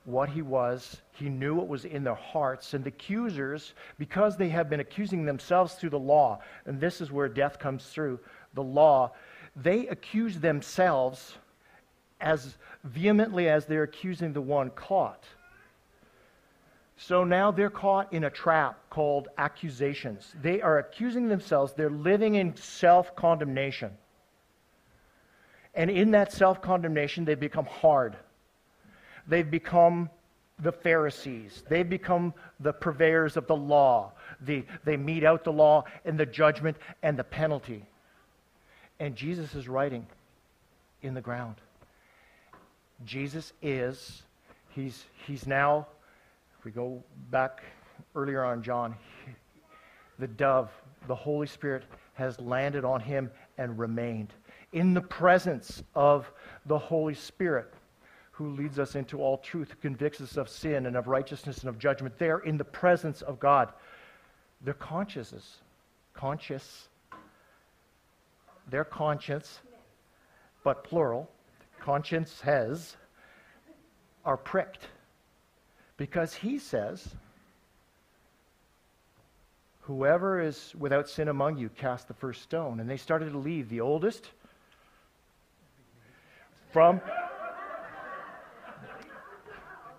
what 0.05 0.29
he 0.29 0.43
was. 0.43 1.01
He 1.13 1.29
knew 1.29 1.55
what 1.55 1.69
was 1.69 1.85
in 1.85 2.05
their 2.05 2.15
hearts. 2.15 2.75
And 2.75 2.85
the 2.85 2.89
accusers, 2.89 3.75
because 3.99 4.37
they 4.37 4.49
have 4.49 4.69
been 4.69 4.81
accusing 4.81 5.25
themselves 5.25 5.75
through 5.75 5.91
the 5.91 5.99
law, 5.99 6.41
and 6.67 6.81
this 6.81 7.01
is 7.01 7.13
where 7.13 7.29
death 7.29 7.59
comes 7.59 7.87
through 7.87 8.19
the 8.55 8.63
law, 8.63 9.13
they 9.55 9.87
accuse 9.89 10.39
themselves 10.39 11.35
as 12.21 12.57
vehemently 12.85 13.49
as 13.49 13.67
they're 13.67 13.83
accusing 13.83 14.33
the 14.33 14.41
one 14.41 14.71
caught. 14.71 15.25
So 16.97 17.25
now 17.25 17.51
they're 17.51 17.71
caught 17.71 18.13
in 18.13 18.25
a 18.25 18.31
trap 18.31 18.79
called 18.89 19.29
accusations. 19.39 20.35
They 20.41 20.63
are 20.63 20.79
accusing 20.79 21.29
themselves, 21.29 21.73
they're 21.73 21.91
living 21.91 22.37
in 22.37 22.55
self 22.57 23.15
condemnation. 23.17 23.93
And 25.75 25.91
in 25.91 26.11
that 26.13 26.33
self 26.33 26.63
condemnation, 26.63 27.25
they 27.25 27.35
become 27.35 27.67
hard 27.67 28.17
They've 29.27 29.51
become 29.51 30.11
the 30.59 30.73
Pharisees. 30.73 31.65
They've 31.69 31.89
become 31.89 32.35
the 32.61 32.73
purveyors 32.73 33.37
of 33.37 33.47
the 33.47 33.57
law. 33.57 34.13
The, 34.43 34.65
they 34.85 34.97
mete 34.97 35.25
out 35.25 35.45
the 35.45 35.53
law 35.53 35.85
and 36.05 36.19
the 36.19 36.27
judgment 36.27 36.77
and 37.03 37.19
the 37.19 37.25
penalty. 37.25 37.85
And 39.01 39.17
Jesus 39.17 39.55
is 39.55 39.69
writing 39.69 40.07
in 41.03 41.15
the 41.15 41.21
ground. 41.21 41.57
Jesus 43.05 43.53
is, 43.63 44.23
he's, 44.71 45.05
he's 45.27 45.47
now, 45.47 45.87
if 46.59 46.65
we 46.65 46.71
go 46.71 47.03
back 47.31 47.63
earlier 48.15 48.45
on, 48.45 48.63
John, 48.63 48.95
the 50.19 50.29
dove, 50.29 50.71
the 51.09 51.15
Holy 51.15 51.49
Spirit 51.49 51.85
has 52.15 52.39
landed 52.39 52.85
on 52.85 53.01
him 53.01 53.31
and 53.59 53.77
remained 53.79 54.33
in 54.73 54.95
the 54.95 55.01
presence 55.01 55.83
of 55.95 56.31
the 56.67 56.79
Holy 56.79 57.15
Spirit 57.15 57.73
who 58.33 58.51
leads 58.51 58.79
us 58.79 58.95
into 58.95 59.21
all 59.21 59.39
truth, 59.39 59.71
who 59.71 59.77
convicts 59.77 60.21
us 60.21 60.37
of 60.37 60.49
sin 60.49 60.87
and 60.87 60.97
of 60.97 61.07
righteousness 61.07 61.61
and 61.61 61.69
of 61.69 61.79
judgment. 61.79 62.19
They're 62.19 62.39
in 62.39 62.57
the 62.57 62.65
presence 62.65 63.23
of 63.23 63.39
God. 63.39 63.73
Their 64.63 64.75
consciences, 64.75 65.59
conscious, 66.15 66.89
their 68.69 68.85
conscience, 68.85 69.61
but 70.65 70.83
plural, 70.85 71.29
conscience 71.81 72.41
has, 72.41 72.97
are 74.25 74.37
pricked. 74.37 74.89
Because 75.97 76.35
he 76.35 76.59
says, 76.59 77.15
Whoever 79.87 80.41
is 80.41 80.73
without 80.79 81.09
sin 81.09 81.27
among 81.27 81.59
you, 81.59 81.69
cast 81.69 82.07
the 82.07 82.15
first 82.15 82.43
stone. 82.43 82.79
And 82.79 82.89
they 82.89 82.97
started 82.97 83.33
to 83.33 83.39
leave 83.39 83.69
the 83.69 83.81
oldest 83.81 84.31
from 86.71 87.01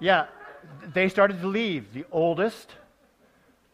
yeah, 0.03 0.25
they 0.93 1.07
started 1.07 1.39
to 1.39 1.47
leave, 1.47 1.93
the 1.93 2.03
oldest 2.11 2.75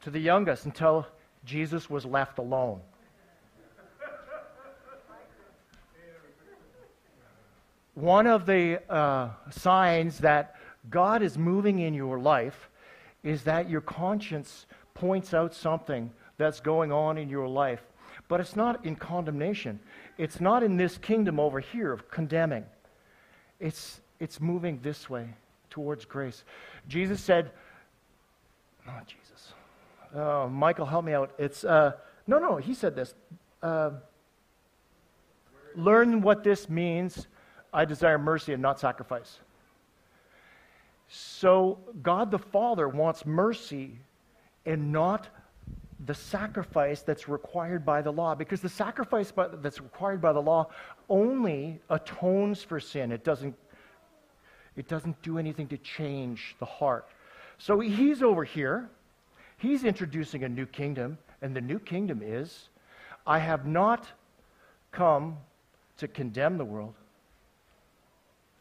to 0.02 0.12
the 0.12 0.20
youngest, 0.20 0.64
until 0.64 1.08
Jesus 1.44 1.90
was 1.90 2.06
left 2.06 2.38
alone. 2.38 2.82
One 7.96 8.28
of 8.28 8.46
the 8.46 8.80
uh, 8.92 9.30
signs 9.50 10.20
that 10.20 10.56
God 10.92 11.24
is 11.24 11.36
moving 11.36 11.80
in 11.80 11.96
your 11.96 12.20
life 12.20 12.70
is 13.24 13.42
that 13.46 13.68
your 13.68 13.82
conscience 13.82 14.68
points 14.94 15.34
out 15.34 15.56
something 15.56 16.12
that's 16.38 16.60
going 16.60 16.92
on 16.92 17.18
in 17.18 17.28
your 17.28 17.48
life. 17.48 17.82
But 18.28 18.40
it's 18.40 18.56
not 18.56 18.86
in 18.86 18.96
condemnation. 18.96 19.80
It's 20.20 20.40
not 20.40 20.62
in 20.62 20.78
this 20.78 21.00
kingdom 21.00 21.40
over 21.40 21.60
here 21.60 21.92
of 21.92 22.12
condemning. 22.12 22.66
It's, 23.60 24.02
it's 24.20 24.40
moving 24.40 24.80
this 24.84 25.10
way 25.10 25.34
towards 25.70 26.06
grace. 26.06 26.44
Jesus 26.88 27.22
said, 27.22 27.52
Oh, 28.88 29.00
Jesus. 29.06 29.54
Oh, 30.16 30.50
Michael, 30.50 30.86
help 30.86 31.06
me 31.06 31.14
out. 31.14 31.32
It's, 31.38 31.64
uh, 31.64 31.94
no, 32.26 32.40
no, 32.40 32.58
he 32.58 32.74
said 32.74 32.96
this. 32.96 33.14
Uh, 33.62 33.92
Learn 35.76 36.22
what 36.22 36.44
this 36.44 36.70
means. 36.70 37.28
I 37.72 37.86
desire 37.86 38.18
mercy 38.18 38.54
and 38.54 38.62
not 38.62 38.80
sacrifice. 38.80 39.40
So, 41.08 41.80
God 42.02 42.32
the 42.32 42.40
Father 42.40 42.88
wants 42.88 43.26
mercy 43.26 44.00
and 44.66 44.92
not 44.92 45.28
the 46.06 46.14
sacrifice 46.14 47.02
that's 47.02 47.28
required 47.28 47.86
by 47.86 48.02
the 48.02 48.12
law. 48.12 48.36
Because 48.36 48.62
the 48.62 48.70
sacrifice 48.70 49.32
by, 49.32 49.48
that's 49.48 49.82
required 49.82 50.22
by 50.22 50.34
the 50.34 50.42
law 50.42 50.70
only 51.10 51.80
atones 51.90 52.64
for 52.64 52.80
sin, 52.80 53.12
it 53.12 53.24
doesn't 53.24 53.56
it 54.80 54.88
doesn't 54.88 55.22
do 55.22 55.38
anything 55.38 55.68
to 55.68 55.78
change 55.78 56.56
the 56.60 56.66
heart. 56.66 57.06
So 57.58 57.82
he's 57.82 58.24
over 58.24 58.46
here. 58.46 58.90
He's 59.58 59.84
introducing 59.84 60.46
a 60.46 60.50
new 60.50 60.66
kingdom, 60.66 61.18
and 61.42 61.54
the 61.54 61.60
new 61.60 61.80
kingdom 61.80 62.22
is 62.24 62.70
I 63.28 63.40
have 63.40 63.66
not 63.66 64.08
come 64.94 65.36
to 65.98 66.08
condemn 66.08 66.58
the 66.58 66.64
world, 66.64 66.94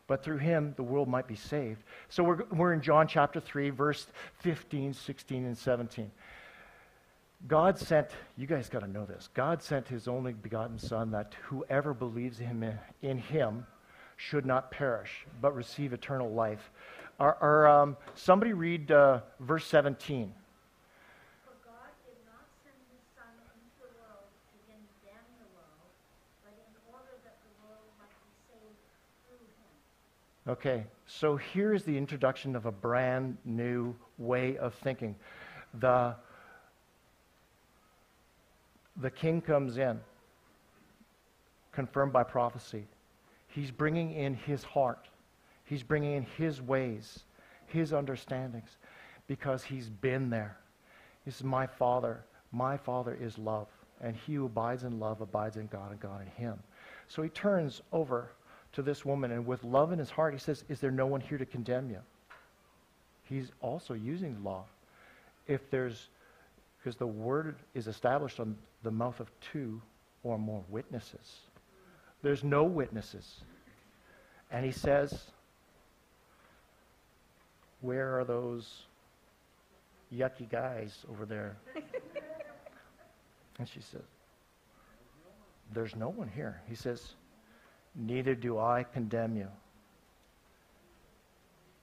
but 0.09 0.25
through 0.25 0.39
him 0.39 0.75
the 0.77 0.83
world 0.83 1.07
might 1.07 1.29
be 1.29 1.37
saved. 1.37 1.85
So 2.09 2.25
we're, 2.25 2.43
we're 2.51 2.73
in 2.73 2.83
John 2.83 3.07
chapter 3.07 3.39
3, 3.39 3.71
verse 3.71 4.09
15, 4.41 4.95
16, 4.95 5.45
and 5.45 5.57
17. 5.57 6.11
God 7.47 7.79
sent, 7.79 8.09
you 8.37 8.49
guys 8.49 8.69
got 8.69 8.81
to 8.81 8.89
know 8.89 9.07
this, 9.07 9.29
God 9.35 9.63
sent 9.63 9.87
his 9.87 10.09
only 10.09 10.33
begotten 10.33 10.81
Son 10.81 11.13
that 11.13 11.37
whoever 11.45 11.95
believes 11.95 12.39
him 12.39 12.65
in, 12.65 12.77
in 13.03 13.19
him 13.19 13.65
should 14.19 14.45
not 14.45 14.71
perish, 14.71 15.25
but 15.41 15.55
receive 15.55 15.95
eternal 15.95 16.31
life. 16.31 16.71
Our, 17.19 17.37
our, 17.41 17.69
um, 17.69 17.97
somebody 18.15 18.53
read 18.53 18.91
uh, 18.91 19.21
verse 19.41 19.65
17. 19.67 20.35
Okay, 30.49 30.85
so 31.07 31.37
here's 31.37 31.85
the 31.85 31.97
introduction 31.97 32.57
of 32.57 32.65
a 32.65 32.73
brand 32.73 33.37
new 33.45 33.95
way 34.17 34.57
of 34.57 34.73
thinking. 34.77 35.15
The, 35.79 36.15
the 38.97 39.11
king 39.11 39.43
comes 39.43 39.77
in, 39.77 40.01
confirmed 41.71 42.15
by 42.15 42.23
prophecy. 42.23 42.87
He's 43.59 43.73
bringing 43.73 44.13
in 44.13 44.35
his 44.35 44.63
heart, 44.63 45.09
he's 45.65 45.83
bringing 45.83 46.13
in 46.13 46.23
his 46.37 46.63
ways, 46.63 47.25
his 47.67 47.93
understandings, 47.93 48.77
because 49.27 49.65
he's 49.65 49.89
been 49.89 50.31
there. 50.31 50.57
He 51.25 51.33
says, 51.33 51.43
My 51.43 51.67
Father, 51.67 52.25
my 52.53 52.77
Father 52.77 53.19
is 53.21 53.37
love, 53.37 53.67
and 54.01 54.15
he 54.15 54.35
who 54.35 54.47
abides 54.47 54.85
in 54.85 55.01
love 55.01 55.23
abides 55.23 55.57
in 55.57 55.67
God, 55.67 55.91
and 55.91 55.99
God 55.99 56.21
in 56.21 56.29
him. 56.41 56.57
So 57.09 57.21
he 57.21 57.31
turns 57.31 57.83
over 57.91 58.31
to 58.75 58.83
this 58.83 59.05
woman, 59.05 59.33
and 59.33 59.45
with 59.45 59.65
love 59.65 59.91
in 59.91 59.99
his 59.99 60.11
heart, 60.11 60.35
he 60.35 60.39
says, 60.39 60.63
Is 60.69 60.79
there 60.79 60.93
no 60.93 61.07
one 61.07 61.21
here 61.21 61.37
to 61.37 61.47
condemn 61.47 61.91
you? 61.91 61.99
He's 63.25 63.51
also 63.61 63.95
using 63.95 64.35
the 64.35 64.41
law. 64.41 64.67
If 65.49 65.69
there's, 65.69 66.11
because 66.79 66.95
the 66.95 67.09
word 67.09 67.57
is 67.75 67.89
established 67.89 68.39
on 68.39 68.57
the 68.85 68.93
mouth 68.93 69.19
of 69.19 69.33
two 69.41 69.83
or 70.23 70.39
more 70.39 70.63
witnesses. 70.69 71.41
There's 72.23 72.43
no 72.43 72.65
witnesses. 72.65 73.41
And 74.51 74.65
he 74.65 74.73
says, 74.73 75.17
Where 77.81 78.19
are 78.19 78.25
those 78.25 78.83
yucky 80.15 80.49
guys 80.49 81.05
over 81.11 81.27
there? 81.27 81.57
and 83.59 83.69
she 83.69 83.81
says, 83.81 84.03
There's 85.73 85.95
no 85.95 86.09
one 86.09 86.29
here. 86.35 86.61
He 86.69 86.75
says, 86.75 87.15
Neither 87.95 88.35
do 88.35 88.59
I 88.59 88.85
condemn 88.85 89.37
you. 89.37 89.49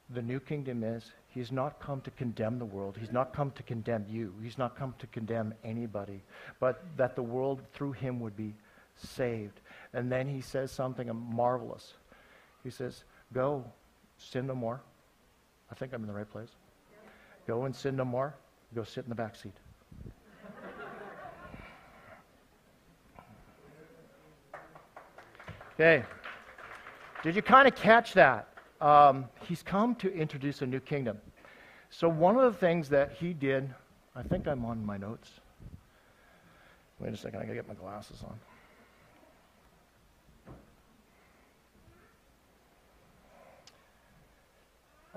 The 0.10 0.22
new 0.22 0.40
kingdom 0.40 0.84
is 0.84 1.12
He's 1.36 1.52
not 1.52 1.82
come 1.82 2.00
to 2.02 2.12
condemn 2.12 2.60
the 2.60 2.66
world. 2.66 2.96
He's 2.98 3.12
not 3.12 3.34
come 3.34 3.52
to 3.52 3.64
condemn 3.64 4.06
you. 4.10 4.34
He's 4.42 4.58
not 4.58 4.78
come 4.78 4.96
to 5.00 5.08
condemn 5.08 5.54
anybody, 5.66 6.22
but 6.62 6.82
that 6.96 7.18
the 7.18 7.24
world 7.24 7.62
through 7.74 7.92
him 7.92 8.22
would 8.22 8.38
be 8.38 8.54
saved. 8.96 9.60
And 9.96 10.12
then 10.12 10.28
he 10.28 10.42
says 10.42 10.72
something 10.72 11.10
marvelous. 11.34 11.94
He 12.66 12.70
says, 12.70 13.06
Go, 13.34 13.64
sin 14.18 14.46
no 14.46 14.54
more. 14.54 14.82
I 15.72 15.76
think 15.76 15.94
I'm 15.94 16.02
in 16.02 16.08
the 16.08 16.14
right 16.14 16.30
place. 16.30 16.50
Go 17.48 17.64
and 17.64 17.74
sin 17.74 17.96
no 17.96 18.04
more. 18.04 18.36
Go 18.76 18.84
sit 18.84 19.06
in 19.06 19.10
the 19.10 19.16
back 19.16 19.38
seat. 19.38 19.54
Okay. 25.76 26.04
Did 27.24 27.36
you 27.36 27.42
kind 27.42 27.68
of 27.68 27.76
catch 27.76 28.14
that? 28.14 28.50
Um, 28.82 29.26
he's 29.48 29.64
come 29.64 29.96
to 29.96 30.14
introduce 30.14 30.62
a 30.62 30.66
new 30.66 30.80
kingdom. 30.82 31.18
So, 31.90 32.10
one 32.10 32.38
of 32.38 32.52
the 32.52 32.60
things 32.60 32.90
that 32.90 33.14
he 33.14 33.34
did, 33.34 33.74
I 34.14 34.24
think 34.24 34.48
I'm 34.48 34.66
on 34.66 34.86
my 34.86 34.98
notes. 34.98 35.32
Wait 37.00 37.14
a 37.14 37.18
second, 37.18 37.40
I 37.40 37.44
gotta 37.44 37.56
get 37.56 37.68
my 37.68 37.74
glasses 37.74 38.22
on. 38.24 38.38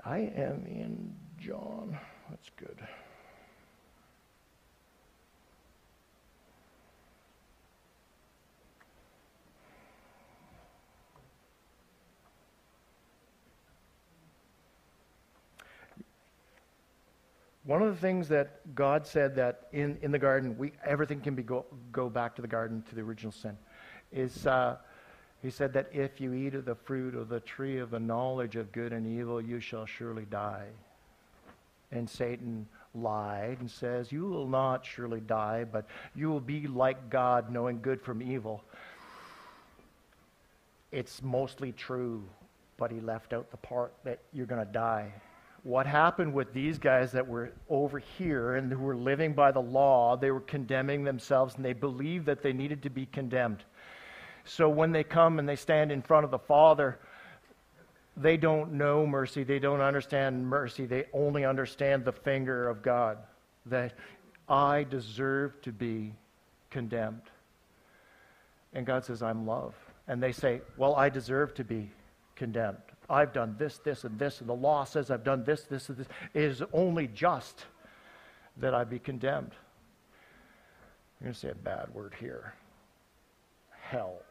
I 0.05 0.19
am 0.19 0.65
in 0.65 1.13
John. 1.37 1.97
That's 2.29 2.49
good. 2.57 2.79
One 17.65 17.83
of 17.83 17.93
the 17.93 18.01
things 18.01 18.27
that 18.29 18.73
God 18.73 19.05
said 19.05 19.35
that 19.35 19.67
in, 19.73 19.99
in 20.01 20.11
the 20.11 20.17
garden, 20.17 20.57
we, 20.57 20.71
everything 20.83 21.21
can 21.21 21.35
be 21.35 21.43
go, 21.43 21.65
go 21.91 22.09
back 22.09 22.35
to 22.37 22.41
the 22.41 22.47
garden, 22.47 22.83
to 22.89 22.95
the 22.95 23.01
original 23.01 23.31
sin, 23.31 23.55
is 24.11 24.47
uh, 24.47 24.77
he 25.41 25.49
said 25.49 25.73
that 25.73 25.89
if 25.93 26.19
you 26.19 26.33
eat 26.33 26.53
of 26.55 26.65
the 26.65 26.75
fruit 26.75 27.15
of 27.15 27.29
the 27.29 27.39
tree 27.39 27.79
of 27.79 27.91
the 27.91 27.99
knowledge 27.99 28.55
of 28.55 28.71
good 28.71 28.91
and 28.91 29.07
evil, 29.07 29.41
you 29.41 29.59
shall 29.59 29.85
surely 29.85 30.25
die. 30.25 30.67
And 31.91 32.09
Satan 32.09 32.67
lied 32.93 33.57
and 33.59 33.71
says, 33.71 34.11
You 34.11 34.25
will 34.25 34.47
not 34.47 34.85
surely 34.85 35.21
die, 35.21 35.63
but 35.63 35.85
you 36.13 36.29
will 36.29 36.41
be 36.41 36.67
like 36.67 37.09
God, 37.09 37.51
knowing 37.51 37.81
good 37.81 38.01
from 38.01 38.21
evil. 38.21 38.63
It's 40.91 41.21
mostly 41.21 41.71
true, 41.71 42.23
but 42.77 42.91
he 42.91 42.99
left 42.99 43.31
out 43.31 43.49
the 43.51 43.57
part 43.57 43.93
that 44.03 44.19
you're 44.33 44.45
going 44.45 44.65
to 44.65 44.71
die 44.71 45.13
what 45.63 45.85
happened 45.85 46.33
with 46.33 46.53
these 46.53 46.77
guys 46.77 47.11
that 47.11 47.27
were 47.27 47.51
over 47.69 47.99
here 47.99 48.55
and 48.55 48.71
who 48.71 48.79
were 48.79 48.95
living 48.95 49.33
by 49.33 49.51
the 49.51 49.61
law, 49.61 50.15
they 50.15 50.31
were 50.31 50.39
condemning 50.41 51.03
themselves 51.03 51.55
and 51.55 51.65
they 51.65 51.73
believed 51.73 52.25
that 52.25 52.41
they 52.41 52.53
needed 52.53 52.81
to 52.83 52.89
be 52.89 53.05
condemned. 53.05 53.63
So 54.49 54.67
when 54.67 54.91
they 54.91 55.03
come 55.03 55.37
and 55.37 55.47
they 55.47 55.55
stand 55.55 55.91
in 55.91 56.01
front 56.01 56.25
of 56.25 56.31
the 56.31 56.39
Father, 56.39 56.97
they 58.17 58.35
don't 58.35 58.73
know 58.73 59.05
mercy. 59.05 59.43
They 59.43 59.59
don't 59.59 59.79
understand 59.79 60.43
mercy. 60.43 60.87
They 60.87 61.05
only 61.13 61.45
understand 61.45 62.03
the 62.03 62.11
finger 62.11 62.67
of 62.67 62.81
God 62.81 63.19
that 63.67 63.93
I 64.49 64.87
deserve 64.89 65.61
to 65.61 65.71
be 65.71 66.15
condemned. 66.71 67.21
And 68.73 68.87
God 68.87 69.05
says, 69.05 69.21
I'm 69.21 69.45
love. 69.45 69.75
And 70.07 70.21
they 70.21 70.31
say, 70.31 70.61
Well, 70.77 70.95
I 70.95 71.09
deserve 71.09 71.53
to 71.53 71.63
be 71.63 71.91
condemned. 72.35 72.77
I've 73.07 73.33
done 73.33 73.55
this, 73.59 73.77
this, 73.77 74.03
and 74.03 74.17
this, 74.17 74.39
and 74.39 74.49
the 74.49 74.55
law 74.55 74.83
says 74.83 75.11
I've 75.11 75.23
done 75.23 75.43
this, 75.43 75.63
this, 75.63 75.89
and 75.89 75.97
this. 75.99 76.07
It 76.33 76.43
is 76.43 76.63
only 76.73 77.07
just 77.07 77.65
that 78.57 78.73
I 78.73 78.83
be 78.83 78.97
condemned. 78.97 79.51
I'm 81.21 81.25
going 81.25 81.33
to 81.33 81.39
say 81.39 81.49
a 81.49 81.55
bad 81.55 81.93
word 81.93 82.15
here 82.19 82.55
hell. 83.89 84.21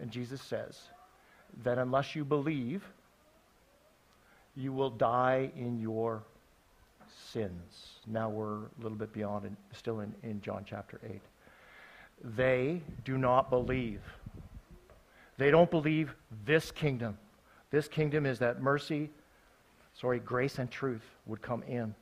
And 0.00 0.10
Jesus 0.10 0.40
says 0.40 0.80
that 1.62 1.78
unless 1.78 2.14
you 2.14 2.24
believe, 2.24 2.82
you 4.56 4.72
will 4.72 4.90
die 4.90 5.50
in 5.56 5.78
your 5.78 6.22
sins. 7.32 8.00
Now 8.06 8.28
we're 8.28 8.64
a 8.64 8.82
little 8.82 8.98
bit 8.98 9.12
beyond, 9.12 9.44
and 9.44 9.56
still 9.72 10.00
in, 10.00 10.14
in 10.22 10.40
John 10.40 10.64
chapter 10.66 11.00
8. 11.04 11.20
They 12.36 12.82
do 13.04 13.18
not 13.18 13.50
believe. 13.50 14.00
They 15.36 15.50
don't 15.50 15.70
believe 15.70 16.14
this 16.44 16.70
kingdom. 16.70 17.16
This 17.70 17.86
kingdom 17.86 18.26
is 18.26 18.38
that 18.40 18.60
mercy, 18.60 19.10
sorry, 19.94 20.18
grace 20.18 20.58
and 20.58 20.70
truth 20.70 21.04
would 21.26 21.42
come 21.42 21.62
in. 21.64 21.94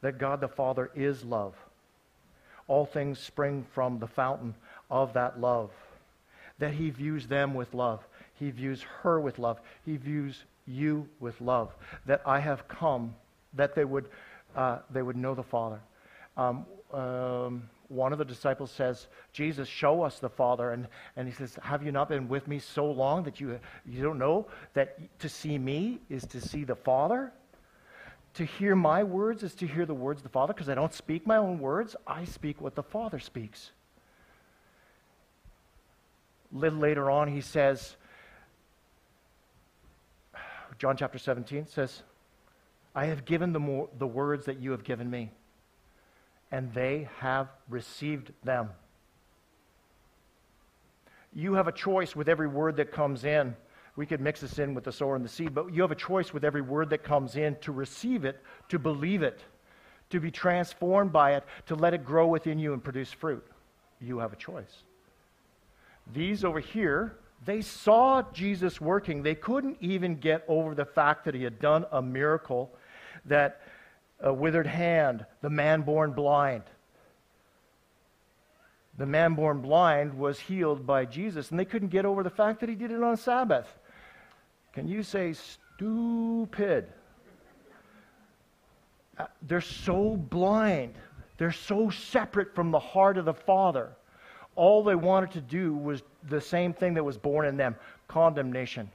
That 0.00 0.18
God 0.18 0.40
the 0.40 0.48
Father 0.48 0.90
is 0.94 1.24
love. 1.24 1.54
All 2.68 2.86
things 2.86 3.18
spring 3.18 3.66
from 3.74 3.98
the 3.98 4.06
fountain 4.06 4.54
of 4.90 5.12
that 5.14 5.40
love. 5.40 5.70
That 6.58 6.72
He 6.72 6.90
views 6.90 7.26
them 7.26 7.54
with 7.54 7.74
love. 7.74 8.06
He 8.34 8.50
views 8.50 8.82
her 9.02 9.20
with 9.20 9.38
love. 9.38 9.60
He 9.84 9.96
views 9.96 10.44
you 10.66 11.08
with 11.20 11.40
love. 11.40 11.74
That 12.06 12.22
I 12.24 12.40
have 12.40 12.68
come 12.68 13.14
that 13.54 13.74
they 13.74 13.84
would, 13.84 14.06
uh, 14.56 14.78
they 14.90 15.02
would 15.02 15.16
know 15.16 15.34
the 15.34 15.42
Father. 15.42 15.80
Um, 16.36 16.66
um, 16.92 17.68
one 17.88 18.12
of 18.12 18.18
the 18.18 18.24
disciples 18.24 18.70
says, 18.70 19.08
Jesus, 19.32 19.66
show 19.66 20.02
us 20.02 20.18
the 20.18 20.28
Father. 20.28 20.72
And, 20.72 20.86
and 21.16 21.26
he 21.26 21.34
says, 21.34 21.58
Have 21.62 21.82
you 21.82 21.90
not 21.90 22.08
been 22.08 22.28
with 22.28 22.46
me 22.46 22.58
so 22.58 22.90
long 22.90 23.24
that 23.24 23.40
you, 23.40 23.58
you 23.86 24.02
don't 24.02 24.18
know 24.18 24.46
that 24.74 24.98
to 25.20 25.28
see 25.28 25.58
me 25.58 26.00
is 26.10 26.24
to 26.26 26.40
see 26.40 26.64
the 26.64 26.76
Father? 26.76 27.32
To 28.34 28.44
hear 28.44 28.76
my 28.76 29.02
words 29.02 29.42
is 29.42 29.54
to 29.56 29.66
hear 29.66 29.86
the 29.86 29.94
words 29.94 30.20
of 30.20 30.24
the 30.24 30.28
Father, 30.28 30.52
because 30.52 30.68
I 30.68 30.74
don't 30.74 30.94
speak 30.94 31.26
my 31.26 31.38
own 31.38 31.58
words, 31.58 31.96
I 32.06 32.24
speak 32.24 32.60
what 32.60 32.74
the 32.74 32.82
Father 32.82 33.18
speaks. 33.18 33.72
Little 36.52 36.78
later 36.78 37.10
on, 37.10 37.28
he 37.28 37.40
says, 37.40 37.96
John 40.78 40.96
chapter 40.96 41.18
17 41.18 41.66
says, 41.66 42.02
I 42.94 43.06
have 43.06 43.24
given 43.24 43.52
the, 43.52 43.60
more, 43.60 43.88
the 43.98 44.06
words 44.06 44.46
that 44.46 44.58
you 44.60 44.70
have 44.70 44.84
given 44.84 45.10
me 45.10 45.30
and 46.50 46.72
they 46.72 47.08
have 47.18 47.48
received 47.68 48.32
them. 48.42 48.70
You 51.34 51.54
have 51.54 51.68
a 51.68 51.72
choice 51.72 52.16
with 52.16 52.28
every 52.28 52.48
word 52.48 52.76
that 52.76 52.90
comes 52.90 53.24
in. 53.24 53.54
We 53.96 54.06
could 54.06 54.20
mix 54.20 54.40
this 54.40 54.58
in 54.58 54.74
with 54.74 54.84
the 54.84 54.92
sower 54.92 55.16
and 55.16 55.24
the 55.24 55.28
seed, 55.28 55.54
but 55.54 55.74
you 55.74 55.82
have 55.82 55.90
a 55.90 55.96
choice 55.96 56.32
with 56.32 56.44
every 56.44 56.62
word 56.62 56.90
that 56.90 57.02
comes 57.02 57.36
in 57.36 57.56
to 57.56 57.72
receive 57.72 58.24
it, 58.24 58.40
to 58.68 58.78
believe 58.78 59.22
it, 59.22 59.40
to 60.10 60.20
be 60.20 60.30
transformed 60.30 61.12
by 61.12 61.34
it, 61.34 61.44
to 61.66 61.74
let 61.74 61.94
it 61.94 62.04
grow 62.04 62.26
within 62.26 62.58
you 62.58 62.72
and 62.72 62.82
produce 62.82 63.12
fruit. 63.12 63.44
You 64.00 64.18
have 64.18 64.32
a 64.32 64.36
choice. 64.36 64.84
These 66.12 66.44
over 66.44 66.60
here, 66.60 67.16
they 67.44 67.60
saw 67.60 68.22
Jesus 68.32 68.80
working. 68.80 69.22
They 69.22 69.34
couldn't 69.34 69.76
even 69.80 70.16
get 70.16 70.44
over 70.48 70.74
the 70.74 70.84
fact 70.84 71.24
that 71.24 71.34
he 71.34 71.42
had 71.42 71.60
done 71.60 71.84
a 71.92 72.02
miracle 72.02 72.70
that 73.26 73.60
a 74.20 74.32
withered 74.32 74.66
hand, 74.66 75.24
the 75.42 75.50
man 75.50 75.82
born 75.82 76.12
blind. 76.12 76.64
The 78.96 79.06
man 79.06 79.34
born 79.34 79.60
blind 79.60 80.12
was 80.12 80.40
healed 80.40 80.84
by 80.84 81.04
Jesus, 81.04 81.50
and 81.50 81.58
they 81.60 81.64
couldn't 81.64 81.88
get 81.88 82.04
over 82.04 82.24
the 82.24 82.30
fact 82.30 82.60
that 82.60 82.68
he 82.68 82.74
did 82.74 82.90
it 82.90 83.02
on 83.02 83.16
Sabbath. 83.16 83.68
Can 84.72 84.88
you 84.88 85.04
say 85.04 85.34
stupid? 85.34 86.88
Uh, 89.16 89.26
they're 89.42 89.60
so 89.60 90.16
blind. 90.16 90.94
They're 91.36 91.52
so 91.52 91.90
separate 91.90 92.56
from 92.56 92.72
the 92.72 92.80
heart 92.80 93.18
of 93.18 93.24
the 93.24 93.34
Father. 93.34 93.92
All 94.58 94.82
they 94.82 94.96
wanted 94.96 95.30
to 95.34 95.40
do 95.40 95.72
was 95.72 96.02
the 96.28 96.40
same 96.40 96.72
thing 96.72 96.94
that 96.94 97.04
was 97.04 97.16
born 97.16 97.46
in 97.46 97.56
them 97.56 97.76
condemnation. 98.08 98.90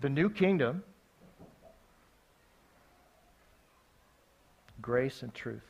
The 0.00 0.08
new 0.08 0.30
kingdom, 0.30 0.82
grace 4.80 5.22
and 5.22 5.34
truth. 5.34 5.60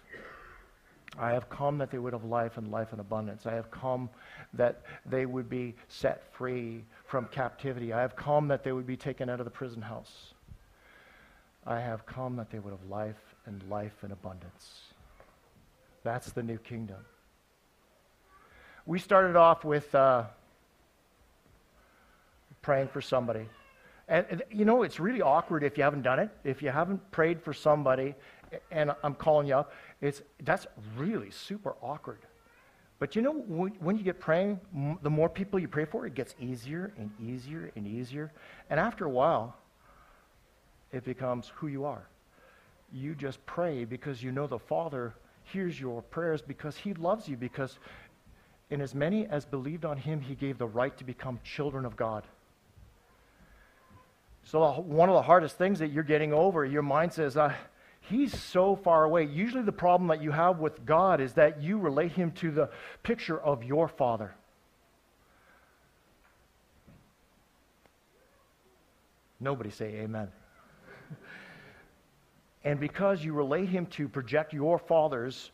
I 1.19 1.31
have 1.31 1.51
come 1.51 1.79
that 1.79 1.91
they 1.91 1.99
would 1.99 2.13
have 2.13 2.23
life 2.23 2.59
and 2.59 2.71
life 2.71 2.93
in 2.93 3.01
abundance. 3.01 3.45
I 3.45 3.55
have 3.55 3.73
come 3.73 4.09
that 4.55 4.83
they 5.05 5.27
would 5.27 5.51
be 5.51 5.75
set 5.89 6.33
free 6.33 6.85
from 7.07 7.27
captivity. 7.33 7.93
I 7.93 8.03
have 8.03 8.15
come 8.15 8.47
that 8.47 8.63
they 8.63 8.71
would 8.71 8.87
be 8.87 8.97
taken 8.97 9.29
out 9.29 9.41
of 9.41 9.47
the 9.47 9.51
prison 9.51 9.83
house. 9.83 10.33
I 11.67 11.81
have 11.81 12.07
come 12.07 12.37
that 12.37 12.53
they 12.53 12.61
would 12.61 12.71
have 12.71 12.89
life 12.89 13.35
and 13.47 13.69
life 13.69 14.05
in 14.05 14.13
abundance. 14.13 14.83
That's 16.05 16.31
the 16.31 16.45
new 16.45 16.59
kingdom. 16.59 16.99
We 18.87 19.01
started 19.01 19.35
off 19.35 19.65
with 19.65 19.93
uh, 19.95 20.25
praying 22.63 22.89
for 22.89 23.01
somebody. 23.01 23.49
And, 24.09 24.25
and, 24.31 24.43
you 24.51 24.65
know, 24.65 24.85
it's 24.85 25.01
really 25.01 25.21
awkward 25.21 25.65
if 25.65 25.77
you 25.77 25.83
haven't 25.83 26.03
done 26.03 26.21
it. 26.21 26.31
If 26.45 26.63
you 26.63 26.71
haven't 26.71 27.11
prayed 27.11 27.43
for 27.43 27.53
somebody, 27.53 28.15
and 28.71 28.93
I'm 29.03 29.15
calling 29.15 29.49
you 29.49 29.57
up, 29.57 29.73
it's, 30.01 30.23
that's 30.45 30.69
really 30.97 31.31
super 31.31 31.75
awkward. 31.83 32.21
But 32.99 33.15
you 33.17 33.23
know, 33.23 33.33
when 33.33 33.99
you 33.99 34.05
get 34.05 34.21
praying, 34.21 34.61
the 35.03 35.11
more 35.11 35.29
people 35.29 35.59
you 35.59 35.69
pray 35.69 35.85
for, 35.85 36.07
it 36.07 36.15
gets 36.15 36.35
easier 36.41 36.95
and 36.97 37.11
easier 37.21 37.71
and 37.77 37.87
easier. 37.87 38.33
And 38.71 38.81
after 38.81 39.05
a 39.05 39.11
while, 39.11 39.57
it 40.93 41.05
becomes 41.05 41.51
who 41.57 41.67
you 41.67 41.85
are. 41.85 42.07
You 42.93 43.15
just 43.15 43.45
pray 43.45 43.85
because 43.85 44.23
you 44.23 44.33
know 44.33 44.47
the 44.47 44.59
Father 44.59 45.13
hears 45.43 45.79
your 45.79 46.03
prayers 46.03 46.41
because 46.41 46.77
He 46.77 46.95
loves 46.95 47.29
you, 47.29 47.37
because 47.37 47.79
in 48.71 48.81
as 48.81 48.95
many 48.95 49.27
as 49.27 49.45
believed 49.45 49.85
on 49.85 49.97
Him, 49.97 50.21
He 50.21 50.35
gave 50.35 50.59
the 50.59 50.67
right 50.67 50.97
to 50.99 51.05
become 51.05 51.41
children 51.45 51.85
of 51.85 51.97
God. 51.97 52.25
So, 54.45 54.81
one 54.81 55.09
of 55.09 55.15
the 55.15 55.23
hardest 55.23 55.59
things 55.59 55.81
that 55.81 55.89
you're 55.89 56.05
getting 56.05 56.33
over, 56.33 56.65
your 56.65 56.83
mind 56.83 57.13
says, 57.13 57.37
uh, 57.37 57.53
He's 58.09 58.39
so 58.39 58.77
far 58.77 59.03
away. 59.03 59.25
Usually, 59.25 59.63
the 59.63 59.73
problem 59.73 60.09
that 60.09 60.23
you 60.23 60.31
have 60.31 60.61
with 60.61 60.87
God 60.87 61.21
is 61.21 61.33
that 61.35 61.61
you 61.61 61.79
relate 61.79 62.13
him 62.13 62.31
to 62.33 62.53
the 62.53 62.71
picture 63.03 63.39
of 63.39 63.65
your 63.65 63.89
father. 63.89 64.33
Nobody 69.41 69.71
say 69.71 69.87
amen. 69.97 70.29
and 72.65 72.79
because 72.79 73.25
you 73.25 73.33
relate 73.33 73.69
him 73.69 73.87
to 73.87 74.09
project 74.09 74.53
your 74.53 74.79
father's 74.79 75.51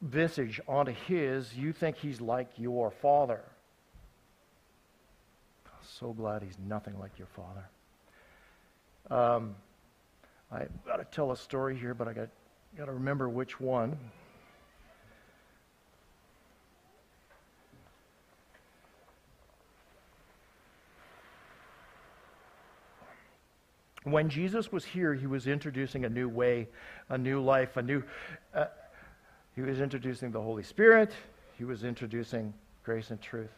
visage 0.00 0.60
onto 0.68 0.92
his, 0.92 1.54
you 1.54 1.72
think 1.72 1.96
he's 1.96 2.20
like 2.20 2.48
your 2.56 2.90
father. 2.90 3.40
So 5.82 6.12
glad 6.12 6.42
he's 6.42 6.58
nothing 6.66 6.98
like 7.00 7.12
your 7.18 7.28
father. 7.28 7.68
Um, 9.10 9.56
I've 10.52 10.70
got 10.86 10.96
to 10.96 11.04
tell 11.04 11.32
a 11.32 11.36
story 11.36 11.76
here, 11.76 11.94
but 11.94 12.08
I 12.08 12.12
got, 12.12 12.28
got 12.76 12.86
to 12.86 12.92
remember 12.92 13.28
which 13.28 13.58
one. 13.58 13.96
When 24.04 24.30
Jesus 24.30 24.72
was 24.72 24.84
here, 24.84 25.14
he 25.14 25.26
was 25.26 25.46
introducing 25.46 26.04
a 26.04 26.08
new 26.08 26.28
way, 26.28 26.68
a 27.10 27.18
new 27.18 27.42
life, 27.42 27.76
a 27.76 27.82
new. 27.82 28.02
Uh, 28.54 28.66
he 29.58 29.64
was 29.64 29.80
introducing 29.80 30.30
the 30.30 30.40
Holy 30.40 30.62
Spirit. 30.62 31.10
He 31.56 31.64
was 31.64 31.82
introducing 31.82 32.54
grace 32.84 33.10
and 33.10 33.20
truth. 33.20 33.50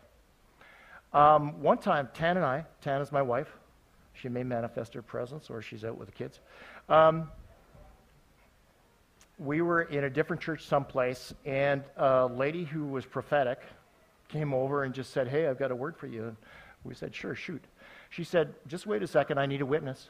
Um, 1.12 1.60
one 1.60 1.76
time, 1.76 2.08
Tan 2.14 2.38
and 2.38 2.46
I, 2.46 2.64
Tan 2.80 3.02
is 3.02 3.12
my 3.12 3.20
wife, 3.20 3.48
she 4.14 4.30
may 4.30 4.42
manifest 4.42 4.94
her 4.94 5.02
presence 5.02 5.50
or 5.50 5.60
she's 5.60 5.84
out 5.84 5.98
with 5.98 6.08
the 6.08 6.14
kids. 6.14 6.40
Um, 6.88 7.30
we 9.38 9.60
were 9.60 9.82
in 9.82 10.04
a 10.04 10.08
different 10.08 10.40
church 10.40 10.64
someplace, 10.64 11.34
and 11.44 11.84
a 11.98 12.28
lady 12.28 12.64
who 12.64 12.86
was 12.86 13.04
prophetic 13.04 13.60
came 14.28 14.54
over 14.54 14.84
and 14.84 14.94
just 14.94 15.12
said, 15.12 15.28
Hey, 15.28 15.48
I've 15.48 15.58
got 15.58 15.70
a 15.70 15.76
word 15.76 15.98
for 15.98 16.06
you. 16.06 16.28
And 16.28 16.36
we 16.82 16.94
said, 16.94 17.14
Sure, 17.14 17.34
shoot. 17.34 17.62
She 18.08 18.24
said, 18.24 18.54
Just 18.66 18.86
wait 18.86 19.02
a 19.02 19.06
second, 19.06 19.36
I 19.36 19.44
need 19.44 19.60
a 19.60 19.66
witness. 19.66 20.08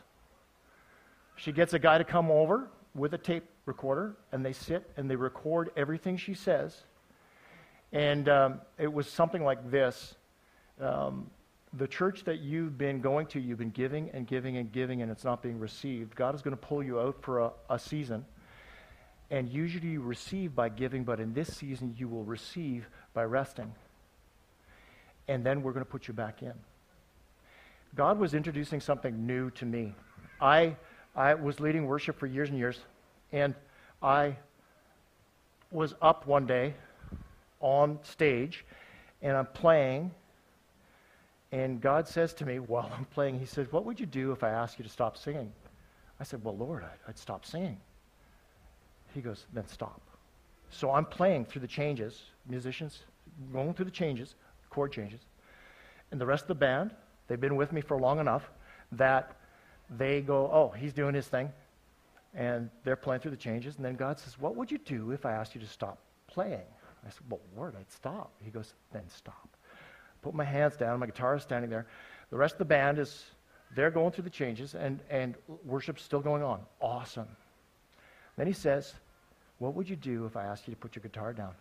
She 1.35 1.51
gets 1.51 1.75
a 1.75 1.81
guy 1.81 1.99
to 1.99 2.05
come 2.05 2.31
over 2.31 2.69
with 2.95 3.15
a 3.15 3.19
tape 3.19 3.45
recorder, 3.67 4.17
and 4.33 4.45
they 4.45 4.53
sit 4.53 4.91
and 4.97 5.11
they 5.11 5.17
record 5.17 5.71
everything 5.77 6.17
she 6.17 6.35
says. 6.35 6.77
And 7.93 8.29
um, 8.29 8.61
it 8.79 8.93
was 8.93 9.09
something 9.09 9.45
like 9.45 9.71
this. 9.71 10.15
Um, 10.81 11.31
the 11.73 11.87
church 11.87 12.25
that 12.25 12.41
you've 12.41 12.77
been 12.77 13.01
going 13.01 13.27
to, 13.29 13.41
you've 13.41 13.59
been 13.59 13.71
giving 13.71 14.11
and 14.11 14.27
giving 14.27 14.57
and 14.57 14.73
giving, 14.73 15.03
and 15.03 15.11
it's 15.11 15.25
not 15.25 15.43
being 15.43 15.59
received. 15.59 16.17
God 16.17 16.35
is 16.35 16.43
going 16.43 16.57
to 16.57 16.63
pull 16.63 16.83
you 16.83 16.99
out 17.01 17.23
for 17.23 17.41
a, 17.41 17.51
a 17.69 17.79
season. 17.79 18.25
And 19.31 19.49
usually 19.49 19.89
you 19.89 20.01
receive 20.01 20.55
by 20.55 20.69
giving, 20.69 21.05
but 21.05 21.21
in 21.21 21.33
this 21.33 21.57
season 21.57 21.95
you 21.97 22.09
will 22.09 22.25
receive 22.25 22.89
by 23.15 23.25
resting. 23.25 23.73
And 25.29 25.45
then 25.45 25.63
we're 25.63 25.73
going 25.73 25.85
to 25.85 25.91
put 25.91 26.09
you 26.09 26.15
back 26.15 26.43
in. 26.43 26.53
God 27.95 28.19
was 28.19 28.35
introducing 28.35 28.81
something 28.81 29.27
new 29.27 29.51
to 29.53 29.65
me. 29.65 29.95
I, 30.41 30.77
I 31.15 31.35
was 31.35 31.61
leading 31.61 31.87
worship 31.87 32.19
for 32.19 32.27
years 32.27 32.49
and 32.49 32.59
years, 32.59 32.79
and 33.33 33.55
I 34.03 34.37
was 35.71 35.95
up 36.01 36.27
one 36.27 36.47
day 36.47 36.75
on 37.61 37.99
stage, 38.03 38.65
and 39.23 39.37
I'm 39.37 39.47
playing 39.47 40.13
and 41.53 41.81
God 41.81 42.07
says 42.07 42.33
to 42.35 42.47
me 42.47 42.59
while 42.59 42.91
I'm 42.97 43.05
playing, 43.07 43.39
He 43.39 43.47
says, 43.47 43.71
What 43.73 43.85
would 43.85 43.99
you 43.99 44.07
do 44.07 44.33
if 44.33 44.45
I 44.45 44.51
asked 44.51 44.79
you 44.79 44.85
to 44.85 44.91
stop 44.91 45.17
singing? 45.17 45.53
I 46.21 46.25
said, 46.25 46.45
Well, 46.45 46.57
Lord, 46.57 46.85
I'd 47.09 47.19
stop 47.19 47.45
singing. 47.45 47.79
He 49.15 49.21
goes, 49.21 49.47
Then 49.53 49.67
stop. 49.67 50.01
So 50.71 50.93
I'm 50.93 51.05
playing 51.05 51.47
through 51.47 51.63
the 51.63 51.69
changes, 51.69 52.23
musicians 52.49 53.01
going 53.53 53.75
through 53.75 53.87
the 53.87 53.91
changes, 53.91 54.35
chord 54.71 54.93
changes. 54.93 55.21
And 56.13 56.21
the 56.21 56.27
rest 56.27 56.45
of 56.45 56.49
the 56.49 56.55
band, 56.55 56.93
they've 57.27 57.41
been 57.41 57.57
with 57.57 57.73
me 57.73 57.81
for 57.81 57.99
long 57.99 58.21
enough 58.21 58.51
that 58.93 59.37
they 59.91 60.21
go, 60.21 60.51
Oh, 60.53 60.71
he's 60.77 60.93
doing 60.93 61.15
his 61.15 61.27
thing. 61.27 61.51
And 62.35 62.71
they're 62.85 62.97
playing 62.97 63.23
through 63.23 63.33
the 63.33 63.37
changes. 63.37 63.77
And 63.77 63.85
then 63.85 63.97
God 63.97 64.19
says, 64.19 64.39
What 64.39 64.57
would 64.57 64.71
you 64.71 64.79
do 64.79 65.11
if 65.11 65.27
I 65.27 65.33
asked 65.33 65.55
you 65.55 65.61
to 65.61 65.67
stop 65.67 65.99
playing? 66.27 66.69
I 67.05 67.11
said, 67.11 67.23
Well, 67.29 67.41
Lord, 67.57 67.75
I'd 67.79 67.91
stop. 67.91 68.33
He 68.43 68.51
goes, 68.51 68.75
Then 68.93 69.09
stop 69.09 69.51
put 70.23 70.35
my 70.35 70.45
hands 70.45 70.77
down, 70.77 71.01
my 71.01 71.07
guitar 71.07 71.37
is 71.37 71.43
standing 71.43 71.71
there. 71.71 71.87
The 72.31 72.37
rest 72.37 72.55
of 72.55 72.59
the 72.59 72.65
band 72.67 72.99
is, 72.99 73.25
they're 73.75 73.91
going 73.91 74.11
through 74.11 74.25
the 74.25 74.31
changes, 74.31 74.75
and, 74.75 75.01
and 75.11 75.35
worship's 75.65 76.03
still 76.03 76.21
going 76.21 76.43
on. 76.43 76.61
Awesome. 76.81 77.29
Then 78.37 78.47
he 78.47 78.53
says, 78.53 78.95
What 79.59 79.75
would 79.75 79.89
you 79.89 79.97
do 79.97 80.27
if 80.27 80.37
I 80.37 80.45
asked 80.45 80.67
you 80.67 80.75
to 80.75 80.81
put 80.81 80.97
your 80.97 81.03
guitar 81.03 81.33
down? 81.33 81.53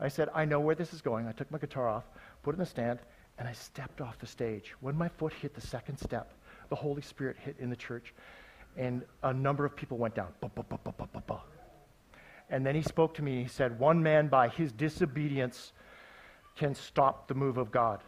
I 0.00 0.08
said, 0.08 0.28
I 0.34 0.44
know 0.44 0.60
where 0.60 0.74
this 0.74 0.92
is 0.92 1.00
going. 1.00 1.28
I 1.28 1.32
took 1.32 1.50
my 1.50 1.58
guitar 1.58 1.88
off, 1.88 2.04
put 2.42 2.54
it 2.54 2.56
in 2.56 2.60
the 2.60 2.66
stand, 2.66 2.98
and 3.38 3.46
I 3.46 3.52
stepped 3.52 4.00
off 4.00 4.18
the 4.18 4.26
stage. 4.26 4.74
When 4.80 4.96
my 4.96 5.08
foot 5.08 5.32
hit 5.32 5.54
the 5.54 5.60
second 5.60 5.98
step, 5.98 6.32
the 6.72 6.76
Holy 6.76 7.02
Spirit 7.02 7.36
hit 7.38 7.54
in 7.58 7.68
the 7.68 7.76
church, 7.76 8.14
and 8.78 9.02
a 9.22 9.34
number 9.34 9.66
of 9.66 9.76
people 9.76 9.98
went 9.98 10.14
down. 10.14 10.28
And 12.48 12.64
then 12.64 12.74
he 12.74 12.80
spoke 12.80 13.12
to 13.16 13.22
me. 13.22 13.42
He 13.42 13.48
said, 13.50 13.78
One 13.78 14.02
man 14.02 14.28
by 14.28 14.48
his 14.48 14.72
disobedience 14.72 15.74
can 16.56 16.74
stop 16.74 17.28
the 17.28 17.34
move 17.34 17.58
of 17.58 17.70
God. 17.70 18.00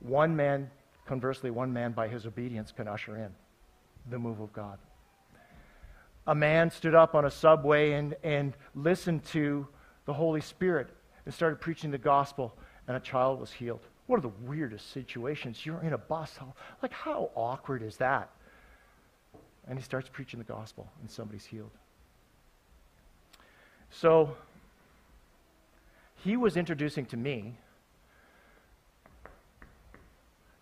One 0.00 0.36
man, 0.36 0.70
conversely, 1.06 1.50
one 1.50 1.72
man 1.72 1.92
by 1.92 2.08
his 2.08 2.26
obedience 2.26 2.72
can 2.72 2.86
usher 2.86 3.16
in 3.16 3.30
the 4.10 4.18
move 4.18 4.40
of 4.40 4.52
God. 4.52 4.78
A 6.26 6.34
man 6.34 6.70
stood 6.70 6.94
up 6.94 7.14
on 7.14 7.24
a 7.24 7.30
subway 7.30 7.92
and, 7.92 8.14
and 8.22 8.54
listened 8.74 9.24
to 9.28 9.66
the 10.04 10.12
Holy 10.12 10.42
Spirit 10.42 10.90
and 11.24 11.32
started 11.32 11.58
preaching 11.58 11.90
the 11.90 11.96
gospel, 11.96 12.54
and 12.86 12.98
a 12.98 13.00
child 13.00 13.40
was 13.40 13.50
healed. 13.50 13.86
One 14.10 14.18
of 14.18 14.22
the 14.24 14.44
weirdest 14.44 14.90
situations. 14.90 15.64
You're 15.64 15.80
in 15.82 15.92
a 15.92 15.98
bus. 15.98 16.36
Like, 16.82 16.92
how 16.92 17.30
awkward 17.36 17.82
is 17.82 17.96
that? 17.98 18.28
And 19.68 19.78
he 19.78 19.84
starts 19.84 20.08
preaching 20.08 20.38
the 20.40 20.44
gospel, 20.44 20.90
and 21.00 21.08
somebody's 21.08 21.44
healed. 21.44 21.70
So, 23.90 24.36
he 26.16 26.36
was 26.36 26.56
introducing 26.56 27.06
to 27.06 27.16
me, 27.16 27.56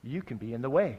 you 0.04 0.22
can 0.22 0.36
be 0.36 0.52
in 0.52 0.62
the 0.62 0.70
way. 0.70 0.98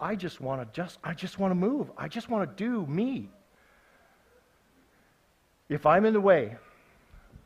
I 0.00 0.14
just 0.14 0.40
want 0.40 0.62
to 0.62 0.74
just 0.74 0.98
I 1.04 1.14
just 1.14 1.38
want 1.38 1.50
to 1.50 1.54
move. 1.54 1.90
I 1.96 2.08
just 2.08 2.28
want 2.28 2.48
to 2.48 2.64
do 2.64 2.86
me. 2.86 3.28
If 5.68 5.86
I'm 5.86 6.04
in 6.04 6.12
the 6.12 6.20
way. 6.20 6.56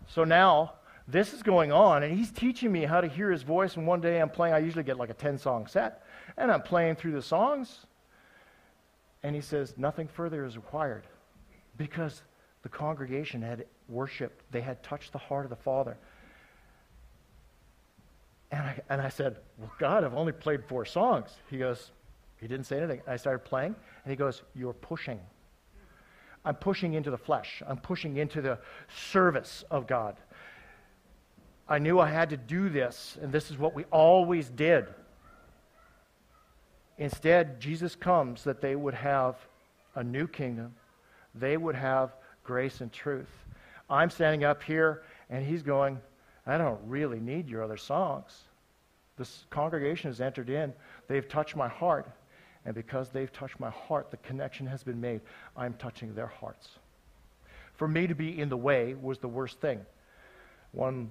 So 0.08 0.24
now 0.24 0.72
this 1.08 1.32
is 1.32 1.42
going 1.42 1.72
on 1.72 2.02
and 2.02 2.16
he's 2.16 2.30
teaching 2.30 2.72
me 2.72 2.84
how 2.84 3.00
to 3.00 3.06
hear 3.06 3.30
his 3.30 3.42
voice 3.42 3.76
and 3.76 3.86
one 3.86 4.00
day 4.00 4.20
I'm 4.20 4.30
playing 4.30 4.54
I 4.54 4.58
usually 4.58 4.84
get 4.84 4.96
like 4.96 5.10
a 5.10 5.14
10 5.14 5.38
song 5.38 5.66
set 5.66 6.04
and 6.36 6.50
I'm 6.50 6.62
playing 6.62 6.96
through 6.96 7.12
the 7.12 7.22
songs 7.22 7.86
and 9.22 9.34
he 9.34 9.40
says 9.40 9.74
nothing 9.76 10.08
further 10.08 10.44
is 10.44 10.56
required 10.56 11.04
because 11.76 12.22
the 12.62 12.68
congregation 12.68 13.42
had 13.42 13.64
worshiped, 13.88 14.42
they 14.50 14.60
had 14.60 14.82
touched 14.82 15.12
the 15.12 15.18
heart 15.18 15.44
of 15.44 15.50
the 15.50 15.56
Father. 15.56 15.96
And 18.50 18.60
I, 18.60 18.80
and 18.88 19.00
I 19.00 19.08
said, 19.08 19.36
Well, 19.58 19.70
God, 19.78 20.04
I've 20.04 20.14
only 20.14 20.32
played 20.32 20.64
four 20.64 20.84
songs. 20.84 21.30
He 21.50 21.58
goes, 21.58 21.90
He 22.40 22.48
didn't 22.48 22.66
say 22.66 22.78
anything. 22.78 23.02
I 23.06 23.16
started 23.16 23.44
playing, 23.44 23.74
and 24.04 24.10
he 24.10 24.16
goes, 24.16 24.42
You're 24.54 24.72
pushing. 24.72 25.20
I'm 26.44 26.54
pushing 26.54 26.94
into 26.94 27.10
the 27.10 27.18
flesh, 27.18 27.62
I'm 27.66 27.78
pushing 27.78 28.16
into 28.16 28.40
the 28.40 28.58
service 28.96 29.64
of 29.70 29.86
God. 29.86 30.16
I 31.68 31.78
knew 31.78 31.98
I 31.98 32.08
had 32.08 32.30
to 32.30 32.36
do 32.36 32.68
this, 32.68 33.18
and 33.20 33.32
this 33.32 33.50
is 33.50 33.58
what 33.58 33.74
we 33.74 33.84
always 33.84 34.48
did. 34.48 34.86
Instead, 36.98 37.60
Jesus 37.60 37.94
comes 37.94 38.44
that 38.44 38.60
they 38.60 38.76
would 38.76 38.94
have 38.94 39.36
a 39.94 40.04
new 40.04 40.26
kingdom, 40.26 40.74
they 41.34 41.56
would 41.56 41.74
have 41.74 42.14
grace 42.44 42.80
and 42.80 42.92
truth. 42.92 43.30
I'm 43.90 44.10
standing 44.10 44.44
up 44.44 44.62
here, 44.62 45.02
and 45.28 45.44
he's 45.44 45.62
going, 45.62 46.00
I 46.46 46.58
don't 46.58 46.80
really 46.86 47.20
need 47.20 47.48
your 47.48 47.62
other 47.62 47.76
songs. 47.76 48.32
This 49.16 49.46
congregation 49.50 50.10
has 50.10 50.20
entered 50.20 50.50
in. 50.50 50.72
They've 51.08 51.26
touched 51.26 51.56
my 51.56 51.68
heart. 51.68 52.08
And 52.64 52.74
because 52.74 53.10
they've 53.10 53.32
touched 53.32 53.58
my 53.58 53.70
heart, 53.70 54.10
the 54.10 54.16
connection 54.18 54.66
has 54.66 54.82
been 54.82 55.00
made. 55.00 55.20
I'm 55.56 55.74
touching 55.74 56.14
their 56.14 56.26
hearts. 56.26 56.68
For 57.74 57.86
me 57.88 58.06
to 58.06 58.14
be 58.14 58.38
in 58.38 58.48
the 58.48 58.56
way 58.56 58.94
was 58.94 59.18
the 59.18 59.28
worst 59.28 59.60
thing. 59.60 59.80
One 60.72 61.10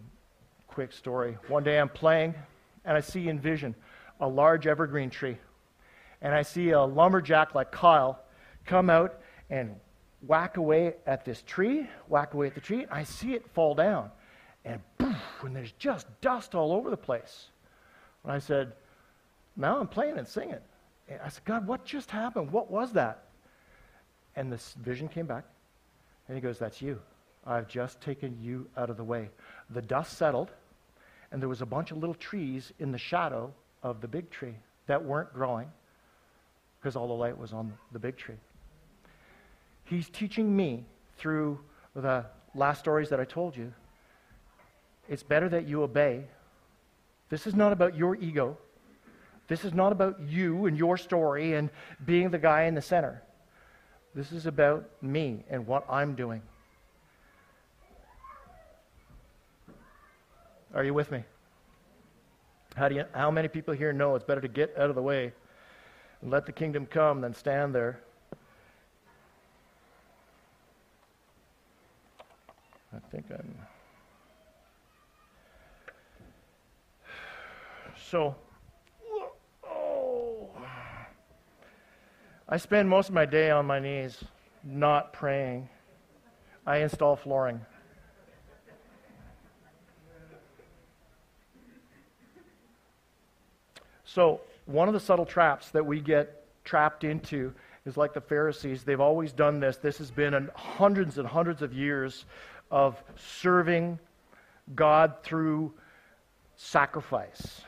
quick 0.67 0.91
story. 0.91 1.37
One 1.47 1.63
day 1.63 1.79
I'm 1.79 1.89
playing, 1.89 2.35
and 2.83 2.97
I 2.97 2.99
see 2.99 3.29
in 3.29 3.39
vision 3.39 3.75
a 4.19 4.27
large 4.27 4.67
evergreen 4.67 5.09
tree. 5.09 5.37
And 6.21 6.33
I 6.33 6.41
see 6.41 6.71
a 6.71 6.81
lumberjack 6.81 7.55
like 7.55 7.71
Kyle 7.71 8.19
come 8.65 8.89
out 8.89 9.19
and 9.49 9.75
whack 10.21 10.57
away 10.57 10.95
at 11.05 11.25
this 11.25 11.43
tree, 11.45 11.87
whack 12.07 12.33
away 12.33 12.47
at 12.47 12.55
the 12.55 12.61
tree, 12.61 12.83
and 12.83 12.91
I 12.91 13.03
see 13.03 13.33
it 13.33 13.47
fall 13.53 13.75
down. 13.75 14.09
And 14.63 14.81
poof, 14.97 15.15
and 15.43 15.55
there's 15.55 15.73
just 15.73 16.07
dust 16.21 16.55
all 16.55 16.71
over 16.71 16.89
the 16.89 16.97
place. 16.97 17.49
And 18.23 18.31
I 18.31 18.39
said, 18.39 18.73
Now 19.55 19.79
I'm 19.79 19.87
playing 19.87 20.17
and 20.17 20.27
singing. 20.27 20.57
And 21.07 21.19
I 21.23 21.29
said, 21.29 21.45
God, 21.45 21.67
what 21.67 21.85
just 21.85 22.09
happened? 22.09 22.51
What 22.51 22.71
was 22.71 22.91
that? 22.93 23.25
And 24.35 24.51
this 24.51 24.73
vision 24.81 25.07
came 25.07 25.27
back. 25.27 25.45
And 26.27 26.35
he 26.35 26.41
goes, 26.41 26.57
That's 26.57 26.81
you. 26.81 26.99
I've 27.45 27.67
just 27.67 28.01
taken 28.01 28.35
you 28.41 28.67
out 28.75 28.89
of 28.89 28.97
the 28.97 29.03
way. 29.03 29.29
The 29.69 29.81
dust 29.81 30.17
settled, 30.17 30.51
and 31.31 31.41
there 31.41 31.49
was 31.49 31.61
a 31.61 31.65
bunch 31.65 31.91
of 31.91 31.97
little 31.97 32.15
trees 32.15 32.71
in 32.79 32.91
the 32.91 32.97
shadow 32.97 33.53
of 33.83 34.01
the 34.01 34.07
big 34.07 34.29
tree 34.29 34.55
that 34.87 35.03
weren't 35.03 35.33
growing 35.33 35.69
because 36.79 36.95
all 36.95 37.07
the 37.07 37.13
light 37.13 37.37
was 37.37 37.51
on 37.51 37.73
the 37.91 37.99
big 37.99 38.17
tree. 38.17 38.35
He's 39.85 40.09
teaching 40.09 40.55
me 40.55 40.85
through 41.17 41.59
the 41.95 42.25
last 42.53 42.79
stories 42.79 43.09
that 43.09 43.19
I 43.19 43.25
told 43.25 43.55
you. 43.55 43.73
It's 45.07 45.23
better 45.23 45.49
that 45.49 45.67
you 45.67 45.83
obey. 45.83 46.25
This 47.29 47.47
is 47.47 47.55
not 47.55 47.71
about 47.71 47.95
your 47.95 48.15
ego. 48.15 48.57
This 49.47 49.65
is 49.65 49.73
not 49.73 49.91
about 49.91 50.19
you 50.27 50.65
and 50.65 50.77
your 50.77 50.97
story 50.97 51.53
and 51.53 51.69
being 52.05 52.29
the 52.29 52.39
guy 52.39 52.63
in 52.63 52.75
the 52.75 52.81
center. 52.81 53.21
This 54.15 54.31
is 54.31 54.45
about 54.45 54.89
me 55.01 55.43
and 55.49 55.67
what 55.67 55.85
I'm 55.89 56.15
doing. 56.15 56.41
Are 60.75 60.83
you 60.83 60.93
with 60.93 61.09
me? 61.09 61.23
How, 62.75 62.89
do 62.89 62.95
you, 62.95 63.05
how 63.13 63.31
many 63.31 63.47
people 63.47 63.73
here 63.73 63.93
know 63.93 64.13
it's 64.15 64.25
better 64.25 64.41
to 64.41 64.47
get 64.47 64.77
out 64.77 64.89
of 64.89 64.95
the 64.95 65.01
way 65.01 65.33
and 66.21 66.29
let 66.29 66.45
the 66.45 66.51
kingdom 66.51 66.85
come 66.85 67.21
than 67.21 67.33
stand 67.33 67.73
there 67.73 68.01
I 72.95 72.99
think 73.11 73.25
I'm. 73.29 73.55
So, 78.09 78.35
oh, 79.65 80.49
I 82.47 82.57
spend 82.57 82.87
most 82.87 83.09
of 83.09 83.15
my 83.15 83.25
day 83.25 83.51
on 83.51 83.65
my 83.65 83.79
knees, 83.79 84.23
not 84.63 85.11
praying. 85.11 85.67
I 86.65 86.77
install 86.77 87.15
flooring. 87.15 87.59
So, 94.15 94.39
one 94.65 94.87
of 94.87 94.93
the 94.93 94.99
subtle 95.01 95.25
traps 95.25 95.71
that 95.71 95.85
we 95.85 95.99
get 95.99 96.45
trapped 96.63 97.03
into 97.03 97.53
is 97.85 97.97
like 97.97 98.13
the 98.13 98.21
Pharisees. 98.21 98.85
They've 98.85 99.01
always 99.01 99.33
done 99.33 99.59
this. 99.59 99.75
This 99.75 99.97
has 99.97 100.09
been 100.09 100.49
hundreds 100.55 101.17
and 101.17 101.27
hundreds 101.27 101.61
of 101.61 101.73
years 101.73 102.23
of 102.71 102.95
serving 103.17 103.99
God 104.73 105.15
through 105.21 105.73
sacrifice. 106.55 107.59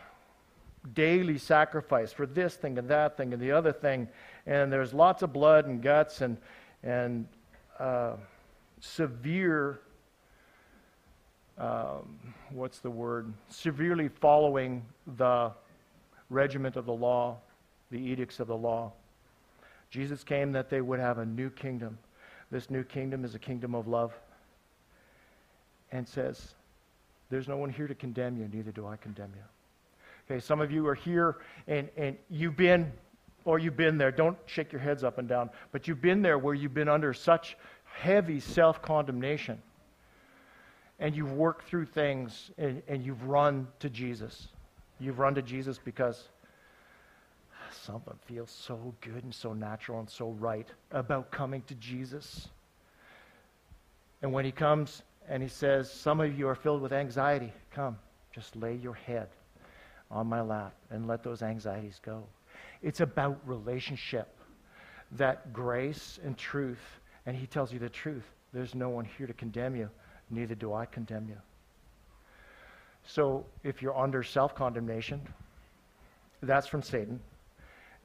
Daily 0.94 1.38
sacrifice 1.38 2.14
for 2.14 2.26
this 2.26 2.56
thing 2.56 2.78
and 2.78 2.88
that 2.88 3.18
thing 3.18 3.34
and 3.34 3.42
the 3.42 3.52
other 3.52 3.74
thing. 3.74 4.08
And 4.46 4.72
there's 4.72 4.94
lots 4.94 5.24
of 5.24 5.34
blood 5.34 5.66
and 5.66 5.82
guts 5.82 6.22
and, 6.22 6.38
and 6.82 7.28
uh, 7.78 8.14
severe, 8.80 9.82
um, 11.58 12.18
what's 12.52 12.80
the 12.80 12.90
word? 12.90 13.34
Severely 13.50 14.08
following 14.08 14.86
the 15.18 15.52
regiment 16.30 16.76
of 16.76 16.86
the 16.86 16.94
law, 16.94 17.38
the 17.92 18.00
edicts 18.00 18.40
of 18.40 18.48
the 18.48 18.56
law. 18.56 18.92
Jesus 19.90 20.24
came 20.24 20.52
that 20.52 20.70
they 20.70 20.82
would 20.82 21.00
have 21.00 21.18
a 21.18 21.26
new 21.26 21.50
kingdom. 21.50 21.98
This 22.52 22.70
new 22.70 22.84
kingdom 22.84 23.24
is 23.26 23.36
a 23.36 23.40
kingdom 23.40 23.76
of 23.76 23.88
love 23.88 24.14
and 25.92 26.08
says, 26.08 26.56
There's 27.30 27.48
no 27.48 27.58
one 27.58 27.70
here 27.70 27.88
to 27.88 27.96
condemn 27.96 28.38
you, 28.38 28.50
neither 28.52 28.72
do 28.72 28.88
I 28.88 28.98
condemn 28.98 29.32
you. 29.36 29.44
Okay, 30.30 30.40
some 30.42 30.60
of 30.60 30.72
you 30.72 30.86
are 30.88 30.96
here 30.96 31.38
and, 31.68 31.90
and 31.96 32.18
you've 32.30 32.58
been, 32.58 32.92
or 33.46 33.60
you've 33.60 33.78
been 33.78 33.98
there, 33.98 34.12
don't 34.12 34.38
shake 34.46 34.74
your 34.74 34.82
heads 34.82 35.04
up 35.04 35.18
and 35.18 35.28
down, 35.28 35.50
but 35.72 35.88
you've 35.88 36.02
been 36.02 36.22
there 36.22 36.38
where 36.38 36.54
you've 36.54 36.74
been 36.74 36.90
under 36.90 37.14
such 37.14 37.56
heavy 37.86 38.40
self 38.40 38.82
condemnation. 38.82 39.62
And 41.00 41.16
you've 41.16 41.34
worked 41.34 41.68
through 41.68 41.86
things 41.86 42.50
and, 42.58 42.82
and 42.88 43.04
you've 43.04 43.24
run 43.24 43.68
to 43.80 43.90
Jesus. 43.90 44.48
You've 45.00 45.20
run 45.20 45.36
to 45.36 45.42
Jesus 45.42 45.80
because 45.84 46.28
something 47.72 48.16
feels 48.26 48.52
so 48.52 48.94
good 49.02 49.24
and 49.24 49.34
so 49.34 49.54
natural 49.54 50.00
and 50.00 50.10
so 50.10 50.32
right 50.32 50.68
about 50.92 51.32
coming 51.32 51.62
to 51.64 51.76
Jesus. 51.76 52.48
And 54.22 54.34
when 54.34 54.46
he 54.46 54.52
comes, 54.52 55.04
and 55.30 55.44
he 55.44 55.50
says, 55.50 55.92
Some 55.92 56.20
of 56.20 56.38
you 56.38 56.48
are 56.48 56.56
filled 56.56 56.82
with 56.82 56.94
anxiety. 56.94 57.52
Come, 57.72 57.98
just 58.34 58.56
lay 58.56 58.76
your 58.76 58.94
head 58.94 59.28
on 60.10 60.28
my 60.28 60.42
lap 60.42 60.74
and 60.90 61.08
let 61.08 61.24
those 61.24 61.42
anxieties 61.42 62.00
go. 62.04 62.24
It's 62.82 63.02
about 63.02 63.40
relationship, 63.46 64.30
that 65.14 65.52
grace 65.54 66.20
and 66.24 66.38
truth. 66.38 67.00
And 67.26 67.36
he 67.36 67.46
tells 67.46 67.74
you 67.74 67.80
the 67.80 67.90
truth. 67.90 68.24
There's 68.54 68.74
no 68.74 68.90
one 68.90 69.06
here 69.18 69.28
to 69.28 69.34
condemn 69.34 69.76
you, 69.76 69.90
neither 70.30 70.56
do 70.56 70.74
I 70.74 70.86
condemn 70.86 71.28
you. 71.28 71.38
So 73.08 73.46
if 73.64 73.82
you're 73.82 73.98
under 73.98 74.22
self 74.22 74.54
condemnation, 74.54 75.22
that's 76.44 76.68
from 76.68 76.84
Satan. 76.84 77.20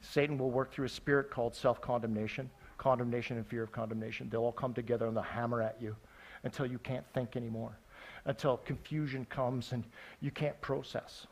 Satan 0.00 0.38
will 0.38 0.50
work 0.50 0.72
through 0.72 0.86
a 0.86 0.88
spirit 0.88 1.30
called 1.30 1.54
self 1.54 1.80
condemnation, 1.80 2.48
condemnation 2.78 3.36
and 3.36 3.46
fear 3.46 3.64
of 3.64 3.72
condemnation. 3.72 4.28
They'll 4.30 4.42
all 4.42 4.52
come 4.52 4.72
together 4.72 5.06
and 5.06 5.16
they'll 5.16 5.24
hammer 5.24 5.60
at 5.60 5.76
you 5.80 5.96
until 6.44 6.66
you 6.66 6.78
can't 6.78 7.04
think 7.14 7.36
anymore, 7.36 7.76
until 8.24 8.56
confusion 8.58 9.24
comes 9.26 9.72
and 9.72 9.84
you 10.20 10.30
can't 10.30 10.58
process. 10.60 11.26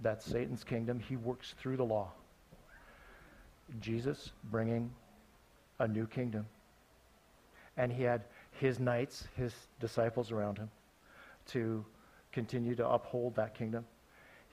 That's 0.00 0.24
Satan's 0.24 0.64
kingdom. 0.64 0.98
He 0.98 1.16
works 1.16 1.54
through 1.58 1.76
the 1.76 1.84
law. 1.84 2.10
Jesus 3.80 4.32
bringing 4.44 4.90
a 5.78 5.86
new 5.86 6.06
kingdom. 6.06 6.46
And 7.76 7.92
he 7.92 8.02
had 8.02 8.22
his 8.52 8.80
knights, 8.80 9.28
his 9.36 9.52
disciples 9.78 10.32
around 10.32 10.58
him, 10.58 10.70
to 11.48 11.84
continue 12.32 12.74
to 12.74 12.88
uphold 12.88 13.36
that 13.36 13.54
kingdom. 13.54 13.84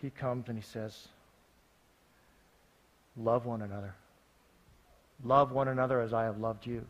He 0.02 0.10
comes 0.10 0.50
and 0.50 0.58
he 0.58 0.64
says, 0.64 1.08
Love 3.18 3.46
one 3.46 3.62
another. 3.62 3.96
Love 5.24 5.52
one 5.52 5.70
another 5.70 6.02
as 6.02 6.14
I 6.14 6.24
have 6.24 6.38
loved 6.38 6.66
you. 6.66 6.86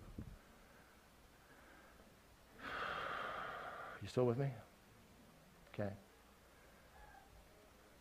You 4.02 4.10
still 4.10 4.26
with 4.26 4.38
me? 4.38 4.48
Okay. 5.74 5.90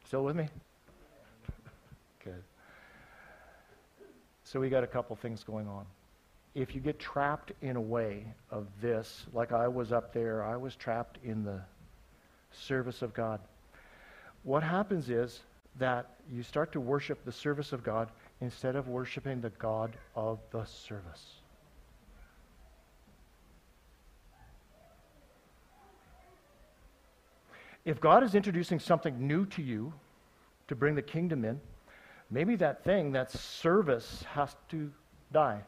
Still 0.06 0.24
with 0.24 0.36
me? 0.36 0.48
Good. 2.22 2.42
So 4.44 4.60
we 4.60 4.70
got 4.70 4.84
a 4.84 4.86
couple 4.86 5.16
things 5.16 5.44
going 5.44 5.66
on. 5.66 5.84
If 6.54 6.74
you 6.74 6.80
get 6.80 6.98
trapped 6.98 7.52
in 7.62 7.76
a 7.76 7.80
way 7.80 8.26
of 8.50 8.66
this, 8.80 9.26
like 9.32 9.52
I 9.52 9.66
was 9.66 9.92
up 9.92 10.12
there, 10.12 10.44
I 10.44 10.56
was 10.56 10.76
trapped 10.76 11.18
in 11.24 11.42
the 11.42 11.60
service 12.54 13.02
of 13.02 13.14
God. 13.14 13.40
What 14.42 14.62
happens 14.62 15.10
is 15.10 15.40
that 15.78 16.10
you 16.30 16.42
start 16.42 16.72
to 16.72 16.80
worship 16.80 17.24
the 17.24 17.32
service 17.32 17.72
of 17.72 17.82
God 17.82 18.10
instead 18.40 18.76
of 18.76 18.88
worshiping 18.88 19.40
the 19.40 19.50
God 19.50 19.96
of 20.14 20.38
the 20.50 20.64
service. 20.64 21.40
If 27.84 28.00
God 28.00 28.22
is 28.22 28.34
introducing 28.34 28.78
something 28.78 29.26
new 29.26 29.44
to 29.46 29.62
you 29.62 29.92
to 30.68 30.74
bring 30.74 30.94
the 30.94 31.02
kingdom 31.02 31.44
in, 31.44 31.60
maybe 32.30 32.56
that 32.56 32.82
thing, 32.82 33.12
that 33.12 33.30
service, 33.30 34.24
has 34.32 34.56
to 34.70 34.90
die. 35.32 35.60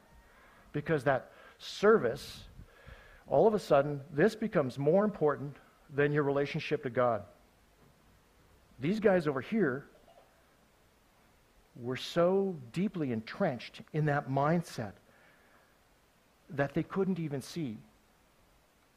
Because 0.73 1.05
that 1.05 1.33
service, 1.59 2.45
all 3.27 3.47
of 3.47 3.55
a 3.55 3.59
sudden, 3.59 4.01
this 4.13 4.35
becomes 4.35 4.79
more 4.79 5.05
important 5.05 5.57
than 5.95 6.13
your 6.13 6.23
relationship 6.23 6.83
to 6.83 6.91
God. 6.91 7.23
These 8.81 9.01
guys 9.01 9.27
over 9.27 9.41
here 9.41 9.87
were 11.81 11.97
so 11.97 12.57
deeply 12.73 13.13
entrenched 13.13 13.83
in 13.93 14.07
that 14.07 14.31
mindset 14.31 14.93
that 16.51 16.75
they 16.75 16.83
couldn't 16.83 17.19
even 17.19 17.41
see, 17.43 17.77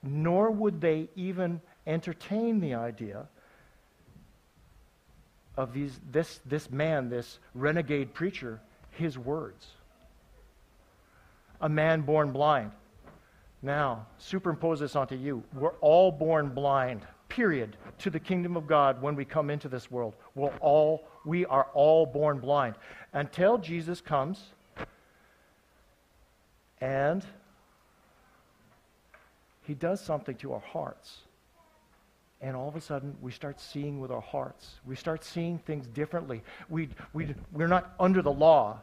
nor 0.04 0.52
would 0.52 0.80
they 0.80 1.10
even 1.16 1.62
entertain 1.88 2.60
the 2.60 2.74
idea 2.76 3.28
of 5.58 5.74
these, 5.74 6.00
this, 6.12 6.40
this 6.46 6.72
man, 6.72 7.10
this 7.10 7.40
renegade 7.54 8.14
preacher, 8.14 8.62
his 8.92 9.18
words. 9.18 9.68
A 11.62 11.68
man 11.68 12.02
born 12.02 12.32
blind. 12.32 12.72
Now, 13.62 14.08
superimpose 14.18 14.80
this 14.80 14.96
onto 14.96 15.16
you. 15.16 15.44
We're 15.54 15.76
all 15.82 16.12
born 16.12 16.50
blind, 16.50 17.06
period, 17.28 17.76
to 18.00 18.10
the 18.10 18.20
kingdom 18.20 18.56
of 18.56 18.68
God 18.68 19.02
when 19.02 19.16
we 19.16 19.26
come 19.26 19.50
into 19.50 19.68
this 19.68 19.92
world. 19.92 20.16
We're 20.34 20.56
all, 20.60 21.08
we 21.26 21.46
are 21.46 21.68
all 21.74 22.06
born 22.06 22.40
blind. 22.40 22.76
Until 23.12 23.58
Jesus 23.58 24.00
comes 24.00 24.42
and 26.80 27.26
he 29.64 29.74
does 29.74 30.00
something 30.00 30.36
to 30.38 30.54
our 30.54 30.62
hearts. 30.62 31.18
And 32.42 32.56
all 32.56 32.70
of 32.70 32.78
a 32.78 32.82
sudden, 32.82 33.16
we 33.22 33.34
start 33.34 33.60
seeing 33.60 34.00
with 34.00 34.12
our 34.12 34.22
hearts. 34.22 34.80
We 34.86 34.96
start 34.96 35.26
seeing 35.26 35.60
things 35.60 35.88
differently. 35.88 36.42
We, 36.70 36.90
we, 37.12 37.36
we're 37.52 37.68
not 37.68 37.94
under 38.00 38.22
the 38.22 38.32
law. 38.32 38.80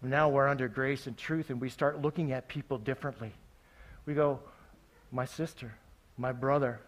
Now 0.00 0.28
we're 0.28 0.48
under 0.48 0.68
grace 0.68 1.08
and 1.08 1.16
truth, 1.16 1.50
and 1.50 1.60
we 1.60 1.68
start 1.68 2.00
looking 2.00 2.32
at 2.32 2.48
people 2.48 2.78
differently. 2.78 3.32
We 4.06 4.14
go, 4.14 4.40
my 5.10 5.24
sister, 5.24 5.72
my 6.16 6.32
brother, 6.32 6.80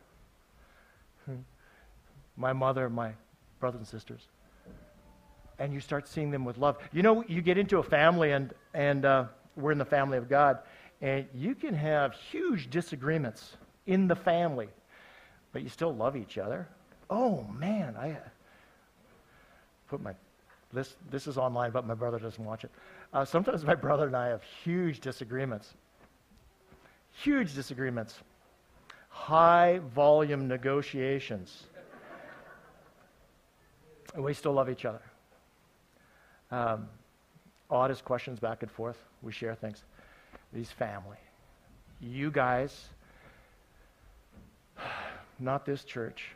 my 2.37 2.53
mother, 2.53 2.89
my 2.89 3.13
brothers 3.61 3.79
and 3.79 3.89
sisters. 3.89 4.23
And 5.59 5.73
you 5.73 5.81
start 5.81 6.09
seeing 6.09 6.31
them 6.31 6.45
with 6.45 6.59
love. 6.59 6.79
You 6.93 7.03
know, 7.03 7.25
you 7.29 7.41
get 7.41 7.59
into 7.59 7.79
a 7.79 7.83
family, 7.83 8.33
and, 8.33 8.53
and 8.73 9.05
uh, 9.05 9.27
we're 9.57 9.73
in 9.73 9.79
the 9.79 9.85
family 9.85 10.19
of 10.19 10.29
God, 10.29 10.59
and 11.01 11.27
you 11.35 11.55
can 11.55 11.75
have 11.75 12.15
huge 12.15 12.71
disagreements 12.71 13.57
in 13.87 14.09
the 14.09 14.17
family, 14.17 14.69
but 15.53 15.63
you 15.63 15.69
still 15.69 15.95
love 15.95 16.17
each 16.17 16.39
other. 16.39 16.69
Oh, 17.11 17.45
man, 17.45 17.97
I 17.97 18.17
put 19.89 20.03
my 20.03 20.15
this 20.73 20.97
this 21.11 21.27
is 21.27 21.39
online, 21.39 21.71
but 21.71 21.87
my 21.87 21.95
brother 21.95 22.19
doesn't 22.19 22.45
watch 22.45 22.65
it. 22.65 22.71
Uh, 23.13 23.25
sometimes 23.25 23.65
my 23.65 23.77
brother 23.77 24.07
and 24.07 24.17
I 24.17 24.29
have 24.29 24.43
huge 24.43 25.01
disagreements, 25.01 25.75
Huge 27.23 27.55
disagreements. 27.55 28.19
High 29.09 29.81
volume 29.95 30.49
negotiations. 30.49 31.65
and 34.15 34.23
we 34.23 34.35
still 34.35 34.53
love 34.53 34.69
each 34.69 34.85
other. 34.85 35.03
Um, 36.51 36.89
oddest 37.71 38.05
questions 38.05 38.39
back 38.39 38.63
and 38.63 38.71
forth. 38.71 38.97
We 39.23 39.33
share 39.33 39.55
things. 39.55 39.85
These 40.53 40.71
family. 40.71 41.19
You 42.01 42.31
guys, 42.31 42.89
not 45.39 45.65
this 45.65 45.85
church, 45.85 46.27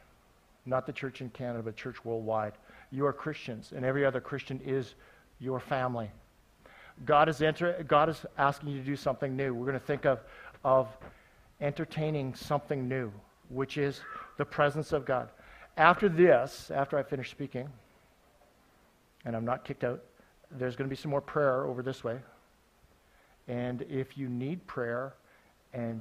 not 0.64 0.86
the 0.86 0.92
church 0.92 1.20
in 1.20 1.30
Canada, 1.30 1.62
but 1.62 1.76
church 1.76 2.04
worldwide. 2.04 2.54
You 2.90 3.06
are 3.06 3.12
Christians, 3.12 3.72
and 3.74 3.84
every 3.84 4.04
other 4.04 4.20
Christian 4.20 4.60
is 4.64 4.94
your 5.40 5.60
family. 5.60 6.10
God 7.04 7.28
is, 7.28 7.42
enter, 7.42 7.84
God 7.86 8.08
is 8.08 8.24
asking 8.36 8.70
you 8.70 8.80
to 8.80 8.84
do 8.84 8.96
something 8.96 9.36
new. 9.36 9.54
We're 9.54 9.66
going 9.66 9.78
to 9.78 9.86
think 9.86 10.04
of 10.04 10.20
of 10.64 10.88
entertaining 11.60 12.34
something 12.34 12.88
new, 12.88 13.12
which 13.48 13.76
is 13.76 14.00
the 14.36 14.44
presence 14.44 14.92
of 14.92 15.04
God. 15.04 15.30
After 15.76 16.08
this, 16.08 16.70
after 16.74 16.98
I 16.98 17.02
finish 17.02 17.30
speaking, 17.30 17.68
and 19.24 19.36
I'm 19.36 19.44
not 19.44 19.64
kicked 19.64 19.84
out, 19.84 20.02
there's 20.50 20.76
going 20.76 20.88
to 20.88 20.94
be 20.94 21.00
some 21.00 21.10
more 21.10 21.20
prayer 21.20 21.66
over 21.66 21.82
this 21.82 22.02
way. 22.02 22.18
And 23.46 23.82
if 23.82 24.16
you 24.16 24.28
need 24.28 24.66
prayer, 24.66 25.14
and 25.72 26.00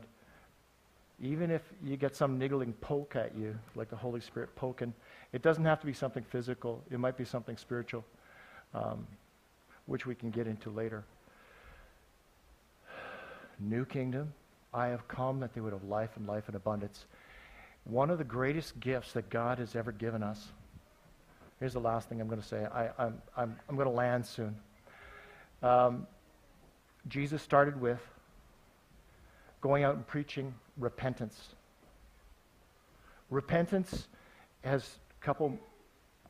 even 1.22 1.50
if 1.50 1.62
you 1.84 1.98
get 1.98 2.16
some 2.16 2.38
niggling 2.38 2.74
poke 2.74 3.16
at 3.16 3.36
you, 3.36 3.58
like 3.76 3.90
the 3.90 3.96
Holy 3.96 4.22
Spirit 4.22 4.56
poking, 4.56 4.94
it 5.34 5.42
doesn't 5.42 5.66
have 5.66 5.80
to 5.80 5.86
be 5.86 5.94
something 5.94 6.24
physical. 6.24 6.84
It 6.92 7.00
might 7.00 7.18
be 7.18 7.26
something 7.26 7.58
spiritual, 7.58 8.06
um, 8.74 9.08
which 9.86 10.06
we 10.06 10.14
can 10.14 10.30
get 10.30 10.48
into 10.48 10.70
later. 10.70 11.04
New 13.60 13.86
kingdom, 13.86 14.34
I 14.78 14.90
have 14.90 15.08
come 15.08 15.40
that 15.40 15.56
they 15.56 15.62
would 15.62 15.74
have 15.74 15.84
life 15.86 16.12
and 16.18 16.28
life 16.28 16.48
in 16.48 16.56
abundance. 16.56 17.06
One 17.86 18.12
of 18.12 18.20
the 18.20 18.24
greatest 18.24 18.80
gifts 18.80 19.12
that 19.14 19.28
God 19.32 19.58
has 19.58 19.76
ever 19.76 19.92
given 19.92 20.22
us. 20.22 20.50
Here's 21.60 21.74
the 21.74 21.80
last 21.80 22.08
thing 22.08 22.22
I'm 22.22 22.28
going 22.28 22.40
to 22.40 22.48
say. 22.48 22.68
I, 22.72 22.86
am 22.86 22.92
I'm, 23.00 23.22
I'm, 23.36 23.56
I'm 23.68 23.76
going 23.76 23.88
to 23.88 23.94
land 23.94 24.24
soon. 24.24 24.56
Um, 25.64 26.06
Jesus 27.08 27.42
started 27.42 27.82
with 27.82 28.00
going 29.62 29.84
out 29.84 29.96
and 29.96 30.06
preaching 30.06 30.54
repentance. 30.78 31.56
Repentance 33.32 34.08
has 34.64 35.00
a 35.20 35.26
couple, 35.26 35.58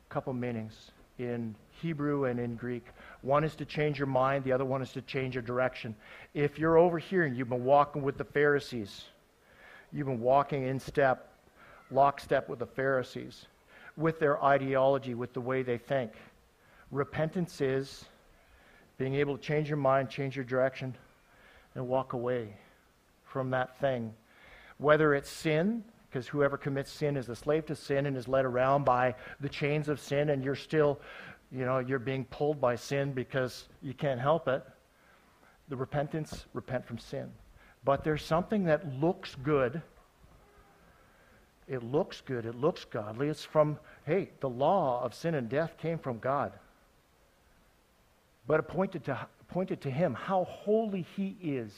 couple 0.08 0.32
meanings 0.32 0.90
in 1.18 1.54
Hebrew 1.82 2.24
and 2.24 2.38
in 2.40 2.56
Greek. 2.56 2.86
One 3.22 3.44
is 3.44 3.54
to 3.56 3.64
change 3.64 3.98
your 3.98 4.06
mind, 4.06 4.44
the 4.44 4.52
other 4.52 4.64
one 4.64 4.82
is 4.82 4.92
to 4.92 5.02
change 5.02 5.34
your 5.34 5.42
direction. 5.42 5.94
If 6.34 6.58
you're 6.58 6.78
over 6.78 6.98
here 6.98 7.24
and 7.24 7.36
you've 7.36 7.48
been 7.48 7.64
walking 7.64 8.02
with 8.02 8.16
the 8.16 8.24
Pharisees, 8.24 9.04
you've 9.92 10.06
been 10.06 10.20
walking 10.20 10.66
in 10.66 10.78
step, 10.78 11.32
lockstep 11.90 12.48
with 12.48 12.60
the 12.60 12.66
Pharisees, 12.66 13.46
with 13.96 14.20
their 14.20 14.42
ideology, 14.42 15.14
with 15.14 15.32
the 15.32 15.40
way 15.40 15.62
they 15.62 15.78
think. 15.78 16.12
Repentance 16.90 17.60
is 17.60 18.04
being 18.96 19.14
able 19.14 19.36
to 19.36 19.42
change 19.42 19.68
your 19.68 19.76
mind, 19.76 20.10
change 20.10 20.36
your 20.36 20.44
direction, 20.44 20.94
and 21.74 21.86
walk 21.86 22.12
away 22.12 22.56
from 23.24 23.50
that 23.50 23.78
thing. 23.80 24.12
Whether 24.78 25.14
it's 25.14 25.30
sin, 25.30 25.84
because 26.10 26.26
whoever 26.26 26.56
commits 26.56 26.90
sin 26.90 27.16
is 27.16 27.28
a 27.28 27.36
slave 27.36 27.66
to 27.66 27.74
sin 27.74 28.06
and 28.06 28.16
is 28.16 28.28
led 28.28 28.44
around 28.44 28.84
by 28.84 29.14
the 29.40 29.48
chains 29.48 29.88
of 29.88 30.00
sin, 30.00 30.30
and 30.30 30.42
you're 30.42 30.54
still 30.54 31.00
you 31.50 31.64
know, 31.64 31.78
you're 31.78 31.98
being 31.98 32.24
pulled 32.26 32.60
by 32.60 32.76
sin 32.76 33.12
because 33.12 33.68
you 33.82 33.94
can't 33.94 34.20
help 34.20 34.48
it. 34.48 34.62
The 35.68 35.76
repentance, 35.76 36.46
repent 36.52 36.86
from 36.86 36.98
sin. 36.98 37.30
But 37.84 38.04
there's 38.04 38.22
something 38.22 38.64
that 38.64 38.86
looks 39.00 39.34
good. 39.42 39.80
It 41.66 41.82
looks 41.82 42.20
good. 42.20 42.44
It 42.44 42.54
looks 42.54 42.84
godly. 42.84 43.28
It's 43.28 43.44
from, 43.44 43.78
hey, 44.04 44.30
the 44.40 44.48
law 44.48 45.02
of 45.02 45.14
sin 45.14 45.34
and 45.34 45.48
death 45.48 45.76
came 45.78 45.98
from 45.98 46.18
God. 46.18 46.52
But 48.46 48.60
it 48.60 48.68
pointed 48.68 49.04
to, 49.04 49.26
pointed 49.48 49.80
to 49.82 49.90
Him, 49.90 50.14
how 50.14 50.44
holy 50.44 51.06
He 51.16 51.36
is, 51.42 51.72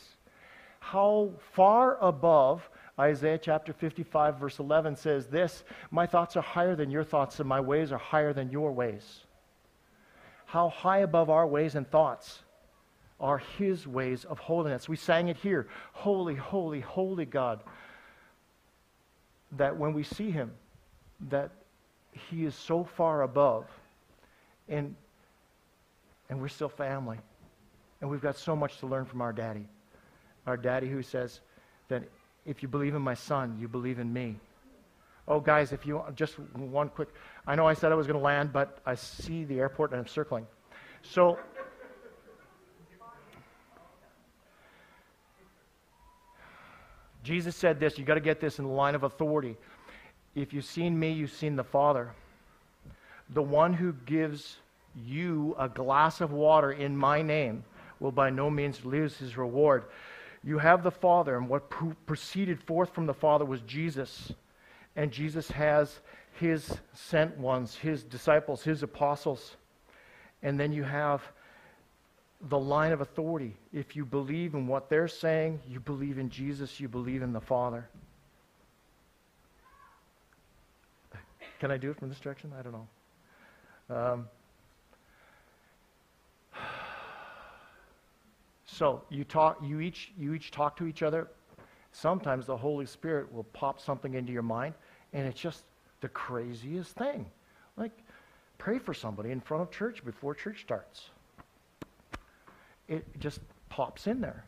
how 0.79 1.33
far 1.53 1.99
above 2.01 2.69
Isaiah 3.01 3.39
chapter 3.39 3.73
55, 3.73 4.39
verse 4.39 4.59
11 4.59 4.95
says 4.97 5.27
this 5.27 5.65
My 5.91 6.07
thoughts 6.07 6.37
are 6.37 6.43
higher 6.43 6.77
than 6.77 6.91
your 6.91 7.05
thoughts, 7.05 7.41
and 7.41 7.49
my 7.49 7.61
ways 7.61 7.91
are 7.91 7.99
higher 7.99 8.33
than 8.33 8.51
your 8.51 8.71
ways 8.71 9.25
how 10.51 10.69
high 10.69 10.99
above 10.99 11.31
our 11.31 11.47
ways 11.47 11.77
and 11.77 11.89
thoughts 11.89 12.41
are 13.21 13.39
his 13.39 13.87
ways 13.87 14.25
of 14.25 14.41
holiness. 14.41 14.89
We 14.89 14.97
sang 14.97 15.29
it 15.29 15.37
here 15.37 15.69
Holy, 15.93 16.35
holy, 16.35 16.81
holy 16.81 17.25
God. 17.25 17.63
That 19.53 19.77
when 19.77 19.93
we 19.93 20.03
see 20.03 20.31
him, 20.31 20.51
that 21.29 21.51
He 22.13 22.45
is 22.45 22.55
so 22.55 22.85
far 22.85 23.23
above, 23.23 23.67
and, 24.69 24.95
and 26.29 26.41
we're 26.41 26.49
still 26.49 26.69
family. 26.69 27.19
And 28.01 28.11
we've 28.11 28.21
got 28.21 28.37
so 28.37 28.57
much 28.57 28.79
to 28.79 28.87
learn 28.87 29.05
from 29.05 29.21
our 29.23 29.33
daddy. 29.33 29.67
Our 30.47 30.57
daddy 30.57 30.89
who 30.89 31.03
says 31.03 31.41
that 31.89 32.03
if 32.47 32.63
you 32.63 32.69
believe 32.69 32.95
in 32.95 33.03
my 33.03 33.15
son, 33.15 33.57
you 33.61 33.69
believe 33.69 33.99
in 33.99 34.13
me. 34.13 34.37
Oh, 35.29 35.39
guys, 35.41 35.73
if 35.73 35.87
you 35.87 36.03
just 36.15 36.39
one 36.39 36.89
quick, 36.89 37.09
I 37.47 37.55
know 37.55 37.67
I 37.67 37.75
said 37.75 37.93
I 37.93 37.95
was 37.95 38.07
going 38.07 38.19
to 38.19 38.25
land, 38.25 38.53
but 38.53 38.79
I 38.85 38.95
see 38.95 39.45
the 39.45 39.61
airport 39.61 39.93
and 39.93 40.01
I'm 40.01 40.07
circling. 40.07 40.47
So, 41.03 41.39
Jesus 47.23 47.55
said 47.55 47.79
this, 47.79 47.99
you 47.99 48.05
got 48.05 48.15
to 48.15 48.21
get 48.21 48.41
this 48.41 48.59
in 48.59 48.65
the 48.65 48.71
line 48.73 48.95
of 48.95 49.03
authority. 49.03 49.57
If 50.35 50.53
you've 50.53 50.65
seen 50.65 50.99
me, 50.99 51.13
you've 51.13 51.33
seen 51.33 51.55
the 51.55 51.65
Father. 51.65 52.13
The 53.31 53.43
one 53.43 53.73
who 53.73 53.93
gives 54.07 54.57
you 54.97 55.55
a 55.59 55.69
glass 55.69 56.21
of 56.21 56.33
water 56.33 56.73
in 56.73 56.97
my 56.97 57.23
name 57.23 57.65
will 58.01 58.11
by 58.11 58.31
no 58.31 58.51
means 58.51 58.85
lose 58.85 59.17
his 59.17 59.37
reward. 59.37 59.85
You 60.43 60.59
have 60.59 60.83
the 60.83 60.91
Father, 60.91 61.37
and 61.37 61.49
what 61.49 61.71
proceeded 62.07 62.63
forth 62.63 62.95
from 62.95 63.07
the 63.07 63.15
Father 63.15 63.45
was 63.45 63.61
Jesus. 63.63 64.33
And 64.97 65.13
Jesus 65.13 65.51
has 65.51 66.01
his 66.39 66.79
sent 66.95 67.37
ones, 67.39 67.77
his 67.77 68.03
disciples, 68.03 68.63
his 68.63 68.83
apostles. 68.83 69.57
And 70.43 70.59
then 70.59 70.73
you 70.73 70.83
have 70.83 71.23
the 72.49 72.59
line 72.59 72.93
of 72.93 73.03
authority. 73.03 73.55
If 73.73 73.95
you 73.95 74.07
believe 74.07 74.55
in 74.55 74.67
what 74.67 74.89
they're 74.89 75.09
saying, 75.09 75.61
you 75.69 75.79
believe 75.79 76.19
in 76.19 76.31
Jesus, 76.31 76.81
you 76.81 76.89
believe 76.89 77.23
in 77.23 77.33
the 77.33 77.41
Father. 77.41 77.87
Can 81.59 81.71
I 81.71 81.77
do 81.77 81.91
it 81.91 81.99
from 81.99 82.09
this 82.09 82.19
direction? 82.19 82.53
I 82.59 82.63
don't 82.63 82.73
know. 82.73 83.95
Um, 83.95 84.29
so 88.81 89.03
you 89.11 89.23
talk, 89.23 89.59
you 89.63 89.79
each, 89.79 90.13
you 90.19 90.35
each 90.35 90.51
talk 90.51 90.77
to 90.79 90.87
each 90.87 91.03
other. 91.03 91.29
Sometimes 91.93 92.47
the 92.47 92.57
Holy 92.57 92.87
Spirit 92.87 93.33
will 93.33 93.45
pop 93.45 93.81
something 93.81 94.15
into 94.15 94.33
your 94.33 94.43
mind, 94.43 94.75
and 95.13 95.27
it's 95.27 95.41
just 95.41 95.63
the 96.01 96.09
craziest 96.09 96.97
thing. 96.97 97.27
Like, 97.77 97.93
pray 98.59 98.79
for 98.79 98.95
somebody 98.95 99.31
in 99.31 99.41
front 99.41 99.63
of 99.63 99.71
church 99.71 100.05
before 100.05 100.35
church 100.35 100.63
starts 100.63 101.11
it 102.91 103.07
just 103.21 103.41
pops 103.69 104.07
in 104.07 104.21
there. 104.21 104.45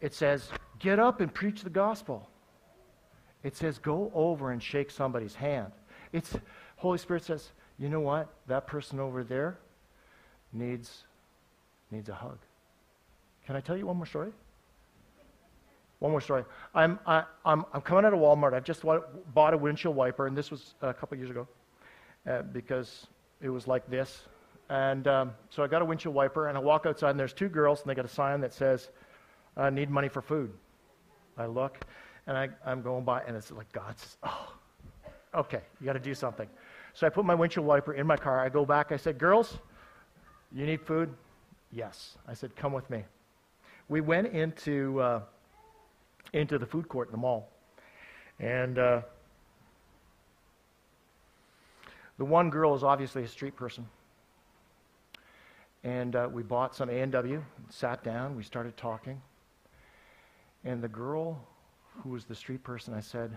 It 0.00 0.14
says, 0.14 0.50
get 0.78 0.98
up 0.98 1.20
and 1.20 1.32
preach 1.32 1.62
the 1.62 1.70
gospel. 1.70 2.28
It 3.42 3.56
says, 3.56 3.78
go 3.78 4.12
over 4.14 4.52
and 4.52 4.62
shake 4.62 4.90
somebody's 4.90 5.34
hand. 5.34 5.72
It's 6.12 6.36
Holy 6.76 6.98
Spirit 6.98 7.24
says, 7.24 7.50
you 7.78 7.88
know 7.88 8.00
what? 8.00 8.28
That 8.46 8.66
person 8.66 9.00
over 9.00 9.24
there 9.24 9.58
needs 10.52 11.04
needs 11.90 12.08
a 12.08 12.14
hug. 12.14 12.38
Can 13.46 13.56
I 13.56 13.60
tell 13.60 13.76
you 13.76 13.86
one 13.86 13.96
more 13.96 14.06
story? 14.06 14.32
One 16.00 16.10
more 16.10 16.20
story. 16.20 16.44
I'm, 16.74 16.98
I, 17.06 17.24
I'm, 17.44 17.64
I'm 17.72 17.80
coming 17.80 18.04
out 18.04 18.12
of 18.12 18.20
Walmart. 18.20 18.52
I've 18.52 18.64
just 18.64 18.82
bought 18.82 19.54
a 19.54 19.56
windshield 19.56 19.96
wiper, 19.96 20.26
and 20.26 20.36
this 20.36 20.50
was 20.50 20.74
a 20.82 20.92
couple 20.92 21.16
years 21.16 21.30
ago 21.30 21.48
uh, 22.28 22.42
because 22.42 23.06
it 23.40 23.48
was 23.48 23.66
like 23.66 23.88
this 23.88 24.24
and 24.68 25.06
um, 25.06 25.32
so 25.50 25.62
I 25.62 25.68
got 25.68 25.82
a 25.82 25.84
windshield 25.84 26.14
wiper, 26.14 26.48
and 26.48 26.58
I 26.58 26.60
walk 26.60 26.86
outside, 26.86 27.10
and 27.10 27.20
there's 27.20 27.32
two 27.32 27.48
girls, 27.48 27.82
and 27.82 27.90
they 27.90 27.94
got 27.94 28.04
a 28.04 28.08
sign 28.08 28.40
that 28.40 28.52
says, 28.52 28.90
"I 29.56 29.70
need 29.70 29.90
money 29.90 30.08
for 30.08 30.20
food." 30.20 30.52
I 31.38 31.46
look, 31.46 31.78
and 32.26 32.36
I, 32.36 32.48
I'm 32.64 32.82
going 32.82 33.04
by, 33.04 33.22
and 33.22 33.36
it's 33.36 33.50
like 33.52 33.70
God 33.72 33.98
says, 33.98 34.16
"Oh, 34.24 34.54
okay, 35.34 35.60
you 35.80 35.86
got 35.86 35.92
to 35.92 36.00
do 36.00 36.14
something." 36.14 36.48
So 36.94 37.06
I 37.06 37.10
put 37.10 37.24
my 37.24 37.34
windshield 37.34 37.66
wiper 37.66 37.94
in 37.94 38.06
my 38.06 38.16
car. 38.16 38.40
I 38.40 38.48
go 38.48 38.64
back. 38.64 38.90
I 38.90 38.96
said, 38.96 39.18
"Girls, 39.18 39.58
you 40.52 40.66
need 40.66 40.80
food?" 40.80 41.14
Yes. 41.70 42.18
I 42.26 42.34
said, 42.34 42.56
"Come 42.56 42.72
with 42.72 42.88
me." 42.90 43.04
We 43.88 44.00
went 44.00 44.28
into 44.28 45.00
uh, 45.00 45.20
into 46.32 46.58
the 46.58 46.66
food 46.66 46.88
court 46.88 47.08
in 47.08 47.12
the 47.12 47.18
mall, 47.18 47.48
and 48.40 48.78
uh, 48.78 49.00
the 52.18 52.24
one 52.24 52.50
girl 52.50 52.74
is 52.74 52.82
obviously 52.82 53.22
a 53.22 53.28
street 53.28 53.56
person. 53.56 53.86
And 55.84 56.16
uh, 56.16 56.28
we 56.32 56.42
bought 56.42 56.74
some 56.74 56.90
A&W, 56.90 57.44
sat 57.70 58.02
down, 58.02 58.34
we 58.34 58.42
started 58.42 58.76
talking. 58.76 59.20
And 60.64 60.82
the 60.82 60.88
girl 60.88 61.38
who 62.02 62.10
was 62.10 62.24
the 62.24 62.34
street 62.34 62.64
person, 62.64 62.92
I 62.92 63.00
said, 63.00 63.36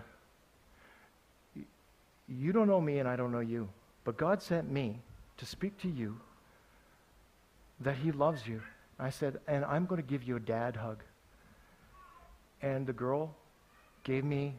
You 2.28 2.52
don't 2.52 2.66
know 2.66 2.80
me 2.80 2.98
and 2.98 3.08
I 3.08 3.14
don't 3.14 3.30
know 3.30 3.40
you, 3.40 3.68
but 4.04 4.16
God 4.16 4.42
sent 4.42 4.68
me 4.68 4.98
to 5.36 5.46
speak 5.46 5.78
to 5.82 5.88
you 5.88 6.18
that 7.80 7.96
He 7.96 8.10
loves 8.10 8.46
you. 8.46 8.60
I 9.00 9.10
said, 9.10 9.40
And 9.48 9.64
I'm 9.64 9.86
going 9.86 10.00
to 10.00 10.06
give 10.06 10.22
you 10.22 10.36
a 10.36 10.40
dad 10.40 10.76
hug. 10.76 11.02
And 12.62 12.86
the 12.86 12.92
girl 12.92 13.34
gave 14.04 14.24
me 14.24 14.54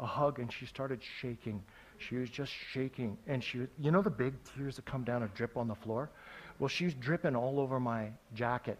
a 0.00 0.06
hug 0.06 0.40
and 0.40 0.52
she 0.52 0.66
started 0.66 1.00
shaking. 1.20 1.62
She 1.98 2.16
was 2.16 2.28
just 2.28 2.52
shaking. 2.52 3.16
And 3.26 3.42
she, 3.42 3.60
you 3.78 3.90
know 3.90 4.02
the 4.02 4.10
big 4.10 4.34
tears 4.54 4.76
that 4.76 4.84
come 4.84 5.04
down 5.04 5.22
and 5.22 5.32
drip 5.34 5.56
on 5.56 5.68
the 5.68 5.74
floor? 5.74 6.10
Well, 6.58 6.68
she's 6.68 6.94
dripping 6.94 7.36
all 7.36 7.60
over 7.60 7.78
my 7.78 8.08
jacket. 8.34 8.78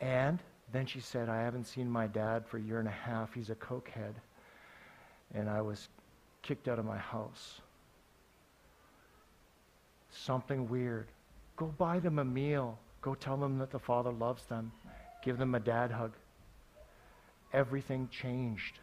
And 0.00 0.38
then 0.72 0.86
she 0.86 1.00
said, 1.00 1.28
I 1.28 1.42
haven't 1.42 1.64
seen 1.66 1.90
my 1.90 2.06
dad 2.06 2.46
for 2.46 2.56
a 2.56 2.60
year 2.60 2.78
and 2.78 2.88
a 2.88 2.92
half. 2.92 3.34
He's 3.34 3.50
a 3.50 3.54
cokehead. 3.54 4.14
And 5.34 5.50
I 5.50 5.60
was 5.60 5.88
kicked 6.42 6.68
out 6.68 6.78
of 6.78 6.84
my 6.84 6.96
house. 6.96 7.60
Something 10.10 10.68
weird. 10.68 11.08
Go 11.56 11.66
buy 11.76 11.98
them 11.98 12.18
a 12.18 12.24
meal. 12.24 12.78
Go 13.02 13.14
tell 13.14 13.36
them 13.36 13.58
that 13.58 13.70
the 13.70 13.78
Father 13.78 14.12
loves 14.12 14.44
them. 14.44 14.72
Give 15.24 15.38
them 15.38 15.54
a 15.54 15.60
dad 15.60 15.90
hug. 15.90 16.12
Everything 17.52 18.08
changed. 18.10 18.78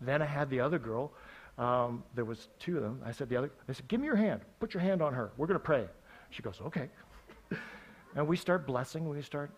Then 0.00 0.22
I 0.22 0.26
had 0.26 0.50
the 0.50 0.60
other 0.60 0.78
girl. 0.78 1.12
Um, 1.58 2.04
there 2.14 2.24
was 2.24 2.48
two 2.58 2.76
of 2.76 2.82
them. 2.82 3.00
I 3.04 3.12
said 3.12 3.28
the 3.28 3.36
other. 3.36 3.50
They 3.66 3.74
said, 3.74 3.88
"Give 3.88 4.00
me 4.00 4.06
your 4.06 4.16
hand. 4.16 4.42
Put 4.60 4.74
your 4.74 4.80
hand 4.80 5.02
on 5.02 5.12
her. 5.12 5.32
We're 5.36 5.46
going 5.46 5.58
to 5.58 5.64
pray." 5.64 5.86
She 6.30 6.42
goes, 6.42 6.60
okay. 6.66 6.88
and 8.16 8.26
we 8.26 8.36
start 8.36 8.66
blessing, 8.66 9.08
we 9.08 9.22
start 9.22 9.50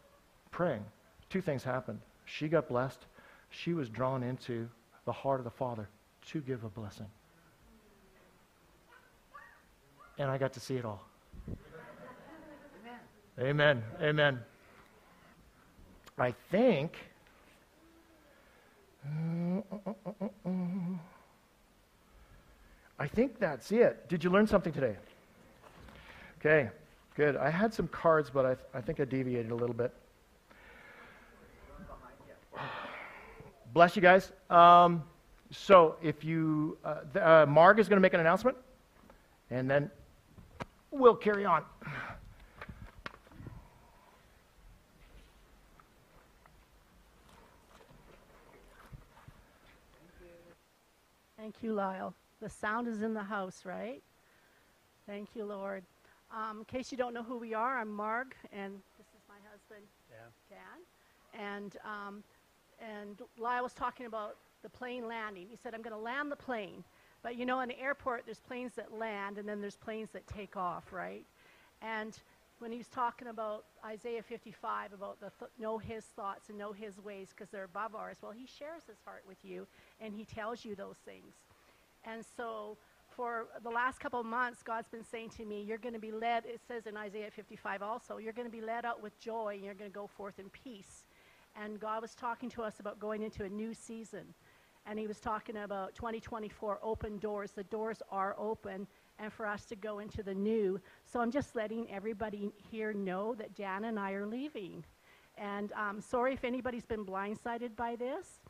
praying. 0.51 0.85
Two 1.29 1.41
things 1.41 1.63
happened. 1.63 2.01
She 2.25 2.49
got 2.49 2.69
blessed. 2.69 3.07
She 3.51 3.75
was 3.75 3.89
drawn 3.89 4.23
into 4.23 4.69
the 5.05 5.13
heart 5.13 5.41
of 5.41 5.45
the 5.45 5.51
Father 5.51 5.89
to 6.29 6.41
give 6.41 6.65
a 6.65 6.69
blessing. 6.69 7.07
And 10.19 10.31
I 10.31 10.39
got 10.39 10.53
to 10.55 10.61
see 10.61 10.77
it 10.77 10.85
all. 10.85 11.05
Amen. 13.41 13.83
Amen. 14.03 14.39
I 16.19 16.35
think. 16.51 16.99
I 22.99 23.07
think 23.07 23.39
that's 23.39 23.73
it. 23.73 24.07
Did 24.11 24.23
you 24.23 24.29
learn 24.29 24.47
something 24.47 24.75
today? 24.75 24.95
Okay, 26.39 26.69
good. 27.17 27.37
I 27.37 27.49
had 27.49 27.73
some 27.73 27.89
cards, 27.89 28.29
but 28.29 28.45
I, 28.45 28.55
th- 28.55 28.67
I 28.75 28.83
think 28.83 29.01
I 29.01 29.05
deviated 29.07 29.53
a 29.53 29.55
little 29.55 29.75
bit. 29.75 29.95
Bless 33.73 33.97
you 33.97 34.03
guys. 34.03 34.33
Um, 34.51 35.03
so, 35.51 35.97
if 36.03 36.25
you, 36.25 36.77
uh, 36.85 36.97
the, 37.15 37.27
uh, 37.27 37.47
Marg 37.47 37.79
is 37.79 37.89
going 37.89 37.97
to 37.97 38.03
make 38.03 38.13
an 38.13 38.21
announcement, 38.21 38.57
and 39.51 39.71
then 39.71 39.91
we'll 40.91 41.15
carry 41.15 41.47
on. 41.47 41.65
Thank 51.41 51.63
you, 51.63 51.73
Lyle. 51.73 52.13
The 52.43 52.51
sound 52.51 52.87
is 52.87 53.01
in 53.01 53.15
the 53.15 53.23
house, 53.23 53.63
right? 53.65 54.03
Thank 55.07 55.31
you, 55.35 55.47
Lord. 55.47 55.85
Um, 56.31 56.59
in 56.59 56.65
case 56.67 56.93
you 56.93 56.99
don't 56.99 57.15
know 57.15 57.23
who 57.23 57.39
we 57.39 57.55
are, 57.55 57.79
I'm 57.79 57.91
Marg, 57.91 58.35
and 58.53 58.75
this 58.99 59.07
is 59.07 59.23
my 59.27 59.37
husband, 59.51 59.87
Dan. 60.11 60.59
Dan. 61.33 61.41
And, 61.41 61.77
um, 61.83 62.23
and 62.79 63.23
Lyle 63.39 63.63
was 63.63 63.73
talking 63.73 64.05
about 64.05 64.37
the 64.63 64.69
plane 64.69 65.09
landing. 65.09 65.47
He 65.49 65.57
said, 65.57 65.75
I'm 65.75 65.81
going 65.81 65.97
to 65.97 66.03
land 66.03 66.31
the 66.31 66.37
plane. 66.37 66.85
But 67.23 67.37
you 67.37 67.47
know, 67.47 67.61
in 67.61 67.71
the 67.71 67.81
airport, 67.81 68.25
there's 68.27 68.41
planes 68.41 68.73
that 68.75 68.93
land, 68.93 69.39
and 69.39 69.49
then 69.49 69.63
there's 69.63 69.77
planes 69.77 70.11
that 70.13 70.27
take 70.27 70.59
off, 70.59 70.93
right? 70.93 71.25
And 71.81 72.19
when 72.61 72.71
he 72.71 72.79
was 72.79 72.89
talking 72.89 73.29
about 73.29 73.65
Isaiah 73.85 74.23
55, 74.23 74.93
about 74.93 75.19
the 75.21 75.31
th- 75.39 75.51
know 75.59 75.79
his 75.79 76.05
thoughts 76.05 76.49
and 76.51 76.59
know 76.59 76.73
his 76.73 76.99
ways 77.01 77.31
because 77.31 77.49
they're 77.51 77.65
above 77.65 77.95
ours, 77.95 78.19
well, 78.23 78.33
he 78.33 78.47
shares 78.47 78.83
his 78.87 78.99
heart 79.05 79.25
with 79.27 79.39
you, 79.43 79.67
and 80.01 80.15
he 80.15 80.25
tells 80.25 80.65
you 80.65 80.75
those 80.77 80.99
things. 81.05 81.35
And 82.05 82.25
so 82.37 82.77
for 83.17 83.49
the 83.63 83.71
last 83.71 83.99
couple 83.99 84.21
of 84.21 84.27
months, 84.27 84.63
God's 84.63 84.89
been 84.89 85.05
saying 85.05 85.31
to 85.39 85.45
me, 85.45 85.63
You're 85.63 85.79
going 85.79 85.95
to 85.95 86.01
be 86.01 86.13
led, 86.13 86.45
it 86.47 86.61
says 86.69 86.87
in 86.87 86.97
Isaiah 86.97 87.31
55 87.31 87.83
also, 87.83 88.19
you're 88.19 88.33
going 88.33 88.47
to 88.47 88.53
be 88.53 88.61
led 88.63 88.85
out 88.85 89.03
with 89.03 89.19
joy 89.19 89.55
and 89.57 89.65
you're 89.65 89.75
going 89.75 89.91
to 89.91 89.95
go 89.95 90.07
forth 90.07 90.39
in 90.39 90.49
peace. 90.51 91.05
And 91.61 91.81
God 91.81 92.03
was 92.03 92.15
talking 92.15 92.49
to 92.51 92.63
us 92.63 92.79
about 92.79 93.01
going 93.01 93.23
into 93.23 93.45
a 93.45 93.49
new 93.49 93.75
season. 93.75 94.35
and 94.87 94.99
he 94.99 95.07
was 95.07 95.21
talking 95.21 95.59
about 95.59 95.95
2024 95.95 96.79
open 96.83 97.19
doors. 97.19 97.53
The 97.53 97.65
doors 97.65 98.03
are 98.11 98.35
open, 98.39 98.87
and 99.21 99.33
for 99.33 99.47
us 99.47 99.65
to 99.67 99.77
go 99.77 99.99
into 99.99 100.23
the 100.23 100.35
new. 100.35 100.81
So 101.05 101.21
I'm 101.21 101.31
just 101.31 101.55
letting 101.55 101.91
everybody 101.91 102.51
here 102.71 102.93
know 102.93 103.35
that 103.35 103.55
Dan 103.55 103.85
and 103.85 103.99
I 103.99 104.13
are 104.13 104.27
leaving. 104.27 104.85
And 105.37 105.73
um, 105.73 106.01
sorry 106.01 106.33
if 106.35 106.45
anybody's 106.45 106.85
been 106.85 107.05
blindsided 107.05 107.77
by 107.77 107.97
this, 107.97 108.41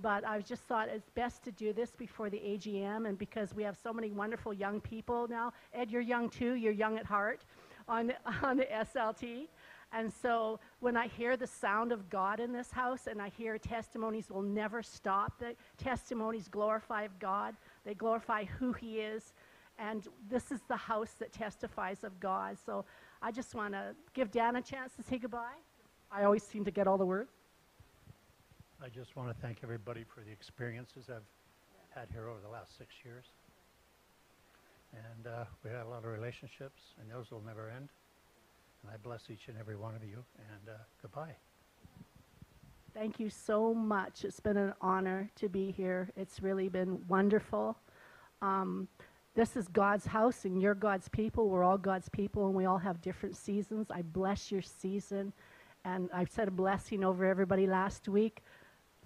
but 0.00 0.26
I 0.26 0.40
just 0.40 0.62
thought 0.62 0.88
it's 0.88 1.10
best 1.10 1.44
to 1.44 1.52
do 1.52 1.72
this 1.72 1.92
before 1.92 2.28
the 2.28 2.38
AGM, 2.38 3.08
and 3.08 3.16
because 3.16 3.54
we 3.54 3.62
have 3.62 3.76
so 3.80 3.92
many 3.92 4.10
wonderful 4.10 4.52
young 4.52 4.80
people 4.80 5.28
now. 5.28 5.52
Ed, 5.72 5.90
you're 5.90 6.02
young 6.02 6.28
too. 6.28 6.54
You're 6.54 6.72
young 6.72 6.98
at 6.98 7.06
heart 7.06 7.44
on 7.86 8.08
the, 8.08 8.16
on 8.42 8.56
the 8.56 8.64
SLT. 8.64 9.48
And 9.92 10.12
so 10.12 10.58
when 10.80 10.96
I 10.96 11.06
hear 11.06 11.36
the 11.36 11.46
sound 11.46 11.92
of 11.92 12.10
God 12.10 12.40
in 12.40 12.52
this 12.52 12.72
house 12.72 13.06
and 13.06 13.22
I 13.22 13.28
hear 13.28 13.56
testimonies 13.58 14.28
will 14.28 14.42
never 14.42 14.82
stop, 14.82 15.38
the 15.38 15.54
testimonies 15.78 16.48
glorify 16.48 17.06
God, 17.20 17.54
they 17.84 17.94
glorify 17.94 18.44
who 18.44 18.72
He 18.72 18.98
is. 18.98 19.32
And 19.78 20.06
this 20.30 20.52
is 20.52 20.60
the 20.68 20.76
house 20.76 21.12
that 21.18 21.32
testifies 21.32 22.04
of 22.04 22.18
God. 22.20 22.56
So 22.64 22.84
I 23.20 23.30
just 23.30 23.54
want 23.54 23.74
to 23.74 23.94
give 24.12 24.30
Dan 24.30 24.56
a 24.56 24.62
chance 24.62 24.94
to 24.94 25.02
say 25.02 25.18
goodbye. 25.18 25.58
I 26.12 26.24
always 26.24 26.42
seem 26.44 26.64
to 26.64 26.70
get 26.70 26.86
all 26.86 26.96
the 26.98 27.06
words. 27.06 27.32
I 28.82 28.88
just 28.88 29.16
want 29.16 29.28
to 29.28 29.34
thank 29.40 29.58
everybody 29.62 30.04
for 30.04 30.20
the 30.20 30.30
experiences 30.30 31.08
I've 31.08 31.22
had 31.90 32.08
here 32.12 32.28
over 32.28 32.40
the 32.40 32.48
last 32.48 32.76
six 32.76 32.94
years. 33.04 33.24
And 34.92 35.26
uh, 35.26 35.44
we 35.64 35.70
had 35.70 35.80
a 35.80 35.88
lot 35.88 36.04
of 36.04 36.10
relationships, 36.12 36.80
and 37.00 37.10
those 37.10 37.30
will 37.30 37.42
never 37.44 37.68
end. 37.68 37.88
And 38.82 38.92
I 38.92 38.96
bless 38.96 39.30
each 39.30 39.48
and 39.48 39.56
every 39.58 39.76
one 39.76 39.94
of 39.94 40.04
you, 40.04 40.22
and 40.38 40.68
uh, 40.68 40.78
goodbye. 41.02 41.34
Thank 42.92 43.18
you 43.18 43.28
so 43.28 43.74
much. 43.74 44.24
It's 44.24 44.38
been 44.38 44.56
an 44.56 44.74
honor 44.80 45.28
to 45.36 45.48
be 45.48 45.72
here. 45.72 46.10
It's 46.16 46.40
really 46.42 46.68
been 46.68 47.02
wonderful. 47.08 47.76
Um, 48.40 48.86
this 49.34 49.56
is 49.56 49.66
God's 49.68 50.06
house, 50.06 50.44
and 50.44 50.62
you're 50.62 50.74
God's 50.74 51.08
people. 51.08 51.48
We're 51.48 51.64
all 51.64 51.78
God's 51.78 52.08
people, 52.08 52.46
and 52.46 52.54
we 52.54 52.66
all 52.66 52.78
have 52.78 53.00
different 53.00 53.36
seasons. 53.36 53.88
I 53.90 54.02
bless 54.02 54.52
your 54.52 54.62
season, 54.62 55.32
and 55.84 56.08
I 56.14 56.24
said 56.24 56.48
a 56.48 56.52
blessing 56.52 57.04
over 57.04 57.24
everybody 57.24 57.66
last 57.66 58.08
week. 58.08 58.42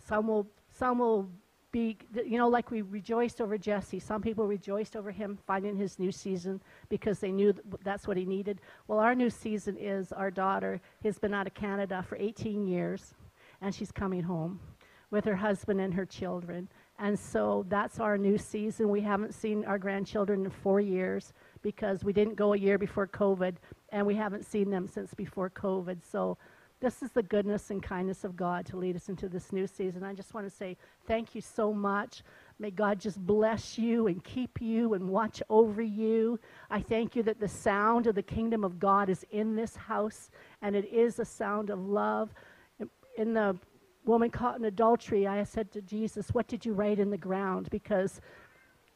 Some 0.06 0.26
will, 0.26 0.46
some 0.70 0.98
will 0.98 1.30
be, 1.72 1.96
you 2.26 2.36
know, 2.36 2.48
like 2.48 2.70
we 2.70 2.82
rejoiced 2.82 3.40
over 3.40 3.56
Jesse. 3.56 3.98
Some 3.98 4.20
people 4.20 4.46
rejoiced 4.46 4.96
over 4.96 5.10
him 5.10 5.38
finding 5.46 5.76
his 5.76 5.98
new 5.98 6.12
season 6.12 6.60
because 6.90 7.20
they 7.20 7.32
knew 7.32 7.54
that's 7.82 8.06
what 8.06 8.16
he 8.16 8.26
needed. 8.26 8.60
Well, 8.86 8.98
our 8.98 9.14
new 9.14 9.30
season 9.30 9.76
is 9.78 10.12
our 10.12 10.30
daughter 10.30 10.80
has 11.02 11.18
been 11.18 11.32
out 11.32 11.46
of 11.46 11.54
Canada 11.54 12.04
for 12.06 12.16
18 12.16 12.66
years, 12.66 13.14
and 13.62 13.74
she's 13.74 13.92
coming 13.92 14.22
home 14.22 14.60
with 15.10 15.24
her 15.24 15.36
husband 15.36 15.80
and 15.80 15.94
her 15.94 16.04
children. 16.04 16.68
And 16.98 17.18
so 17.18 17.64
that's 17.68 18.00
our 18.00 18.18
new 18.18 18.36
season. 18.36 18.88
We 18.88 19.00
haven't 19.00 19.32
seen 19.32 19.64
our 19.64 19.78
grandchildren 19.78 20.44
in 20.44 20.50
four 20.50 20.80
years 20.80 21.32
because 21.62 22.02
we 22.02 22.12
didn't 22.12 22.34
go 22.34 22.54
a 22.54 22.58
year 22.58 22.76
before 22.76 23.06
COVID, 23.06 23.54
and 23.90 24.06
we 24.06 24.14
haven't 24.14 24.44
seen 24.44 24.70
them 24.70 24.88
since 24.88 25.14
before 25.14 25.50
COVID. 25.50 25.98
So 26.02 26.38
this 26.80 27.02
is 27.02 27.10
the 27.10 27.22
goodness 27.22 27.70
and 27.70 27.82
kindness 27.82 28.22
of 28.24 28.36
God 28.36 28.64
to 28.66 28.76
lead 28.76 28.94
us 28.94 29.08
into 29.08 29.28
this 29.28 29.52
new 29.52 29.66
season. 29.66 30.04
I 30.04 30.14
just 30.14 30.34
want 30.34 30.46
to 30.46 30.50
say 30.54 30.76
thank 31.06 31.34
you 31.34 31.40
so 31.40 31.72
much. 31.72 32.22
May 32.60 32.70
God 32.70 33.00
just 33.00 33.24
bless 33.24 33.78
you 33.78 34.06
and 34.08 34.22
keep 34.22 34.60
you 34.60 34.94
and 34.94 35.08
watch 35.08 35.42
over 35.50 35.82
you. 35.82 36.38
I 36.70 36.80
thank 36.80 37.16
you 37.16 37.22
that 37.24 37.40
the 37.40 37.48
sound 37.48 38.06
of 38.06 38.14
the 38.14 38.22
kingdom 38.22 38.64
of 38.64 38.78
God 38.78 39.08
is 39.08 39.24
in 39.30 39.56
this 39.56 39.74
house, 39.74 40.30
and 40.62 40.76
it 40.76 40.84
is 40.92 41.18
a 41.18 41.24
sound 41.24 41.70
of 41.70 41.80
love. 41.80 42.30
In 43.16 43.34
the 43.34 43.56
woman 44.08 44.30
caught 44.30 44.58
in 44.58 44.64
adultery, 44.64 45.26
I 45.26 45.44
said 45.44 45.70
to 45.72 45.82
Jesus, 45.82 46.30
What 46.30 46.48
did 46.48 46.64
you 46.64 46.72
write 46.72 46.98
in 46.98 47.10
the 47.10 47.18
ground? 47.18 47.68
Because 47.70 48.20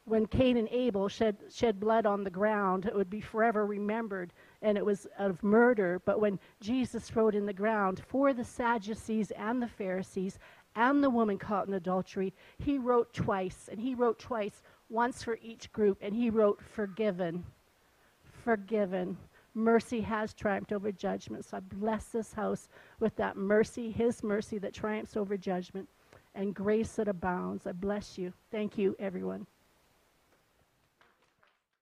when 0.05 0.25
Cain 0.25 0.57
and 0.57 0.67
Abel 0.69 1.07
shed, 1.07 1.37
shed 1.49 1.79
blood 1.79 2.05
on 2.05 2.23
the 2.23 2.29
ground, 2.29 2.85
it 2.85 2.95
would 2.95 3.09
be 3.09 3.21
forever 3.21 3.65
remembered, 3.65 4.33
and 4.61 4.77
it 4.77 4.85
was 4.85 5.07
of 5.17 5.41
murder. 5.41 6.01
But 6.03 6.19
when 6.19 6.39
Jesus 6.59 7.15
wrote 7.15 7.35
in 7.35 7.45
the 7.45 7.53
ground 7.53 8.01
for 8.07 8.33
the 8.33 8.43
Sadducees 8.43 9.31
and 9.31 9.61
the 9.61 9.67
Pharisees 9.67 10.39
and 10.75 11.03
the 11.03 11.09
woman 11.09 11.37
caught 11.37 11.67
in 11.67 11.75
adultery, 11.75 12.33
he 12.57 12.77
wrote 12.79 13.13
twice, 13.13 13.69
and 13.71 13.79
he 13.79 13.95
wrote 13.95 14.19
twice, 14.19 14.63
once 14.89 15.23
for 15.23 15.37
each 15.41 15.71
group, 15.71 15.99
and 16.01 16.15
he 16.15 16.29
wrote 16.29 16.61
forgiven. 16.61 17.45
Forgiven. 18.43 19.15
Mercy 19.55 20.01
has 20.01 20.33
triumphed 20.33 20.71
over 20.71 20.91
judgment. 20.91 21.45
So 21.45 21.57
I 21.57 21.59
bless 21.59 22.05
this 22.05 22.33
house 22.33 22.69
with 22.99 23.15
that 23.17 23.37
mercy, 23.37 23.91
his 23.91 24.23
mercy 24.23 24.57
that 24.59 24.73
triumphs 24.73 25.15
over 25.15 25.37
judgment, 25.37 25.89
and 26.35 26.55
grace 26.55 26.93
that 26.93 27.07
abounds. 27.07 27.67
I 27.67 27.73
bless 27.73 28.17
you. 28.17 28.33
Thank 28.51 28.77
you, 28.77 28.95
everyone. 28.99 29.45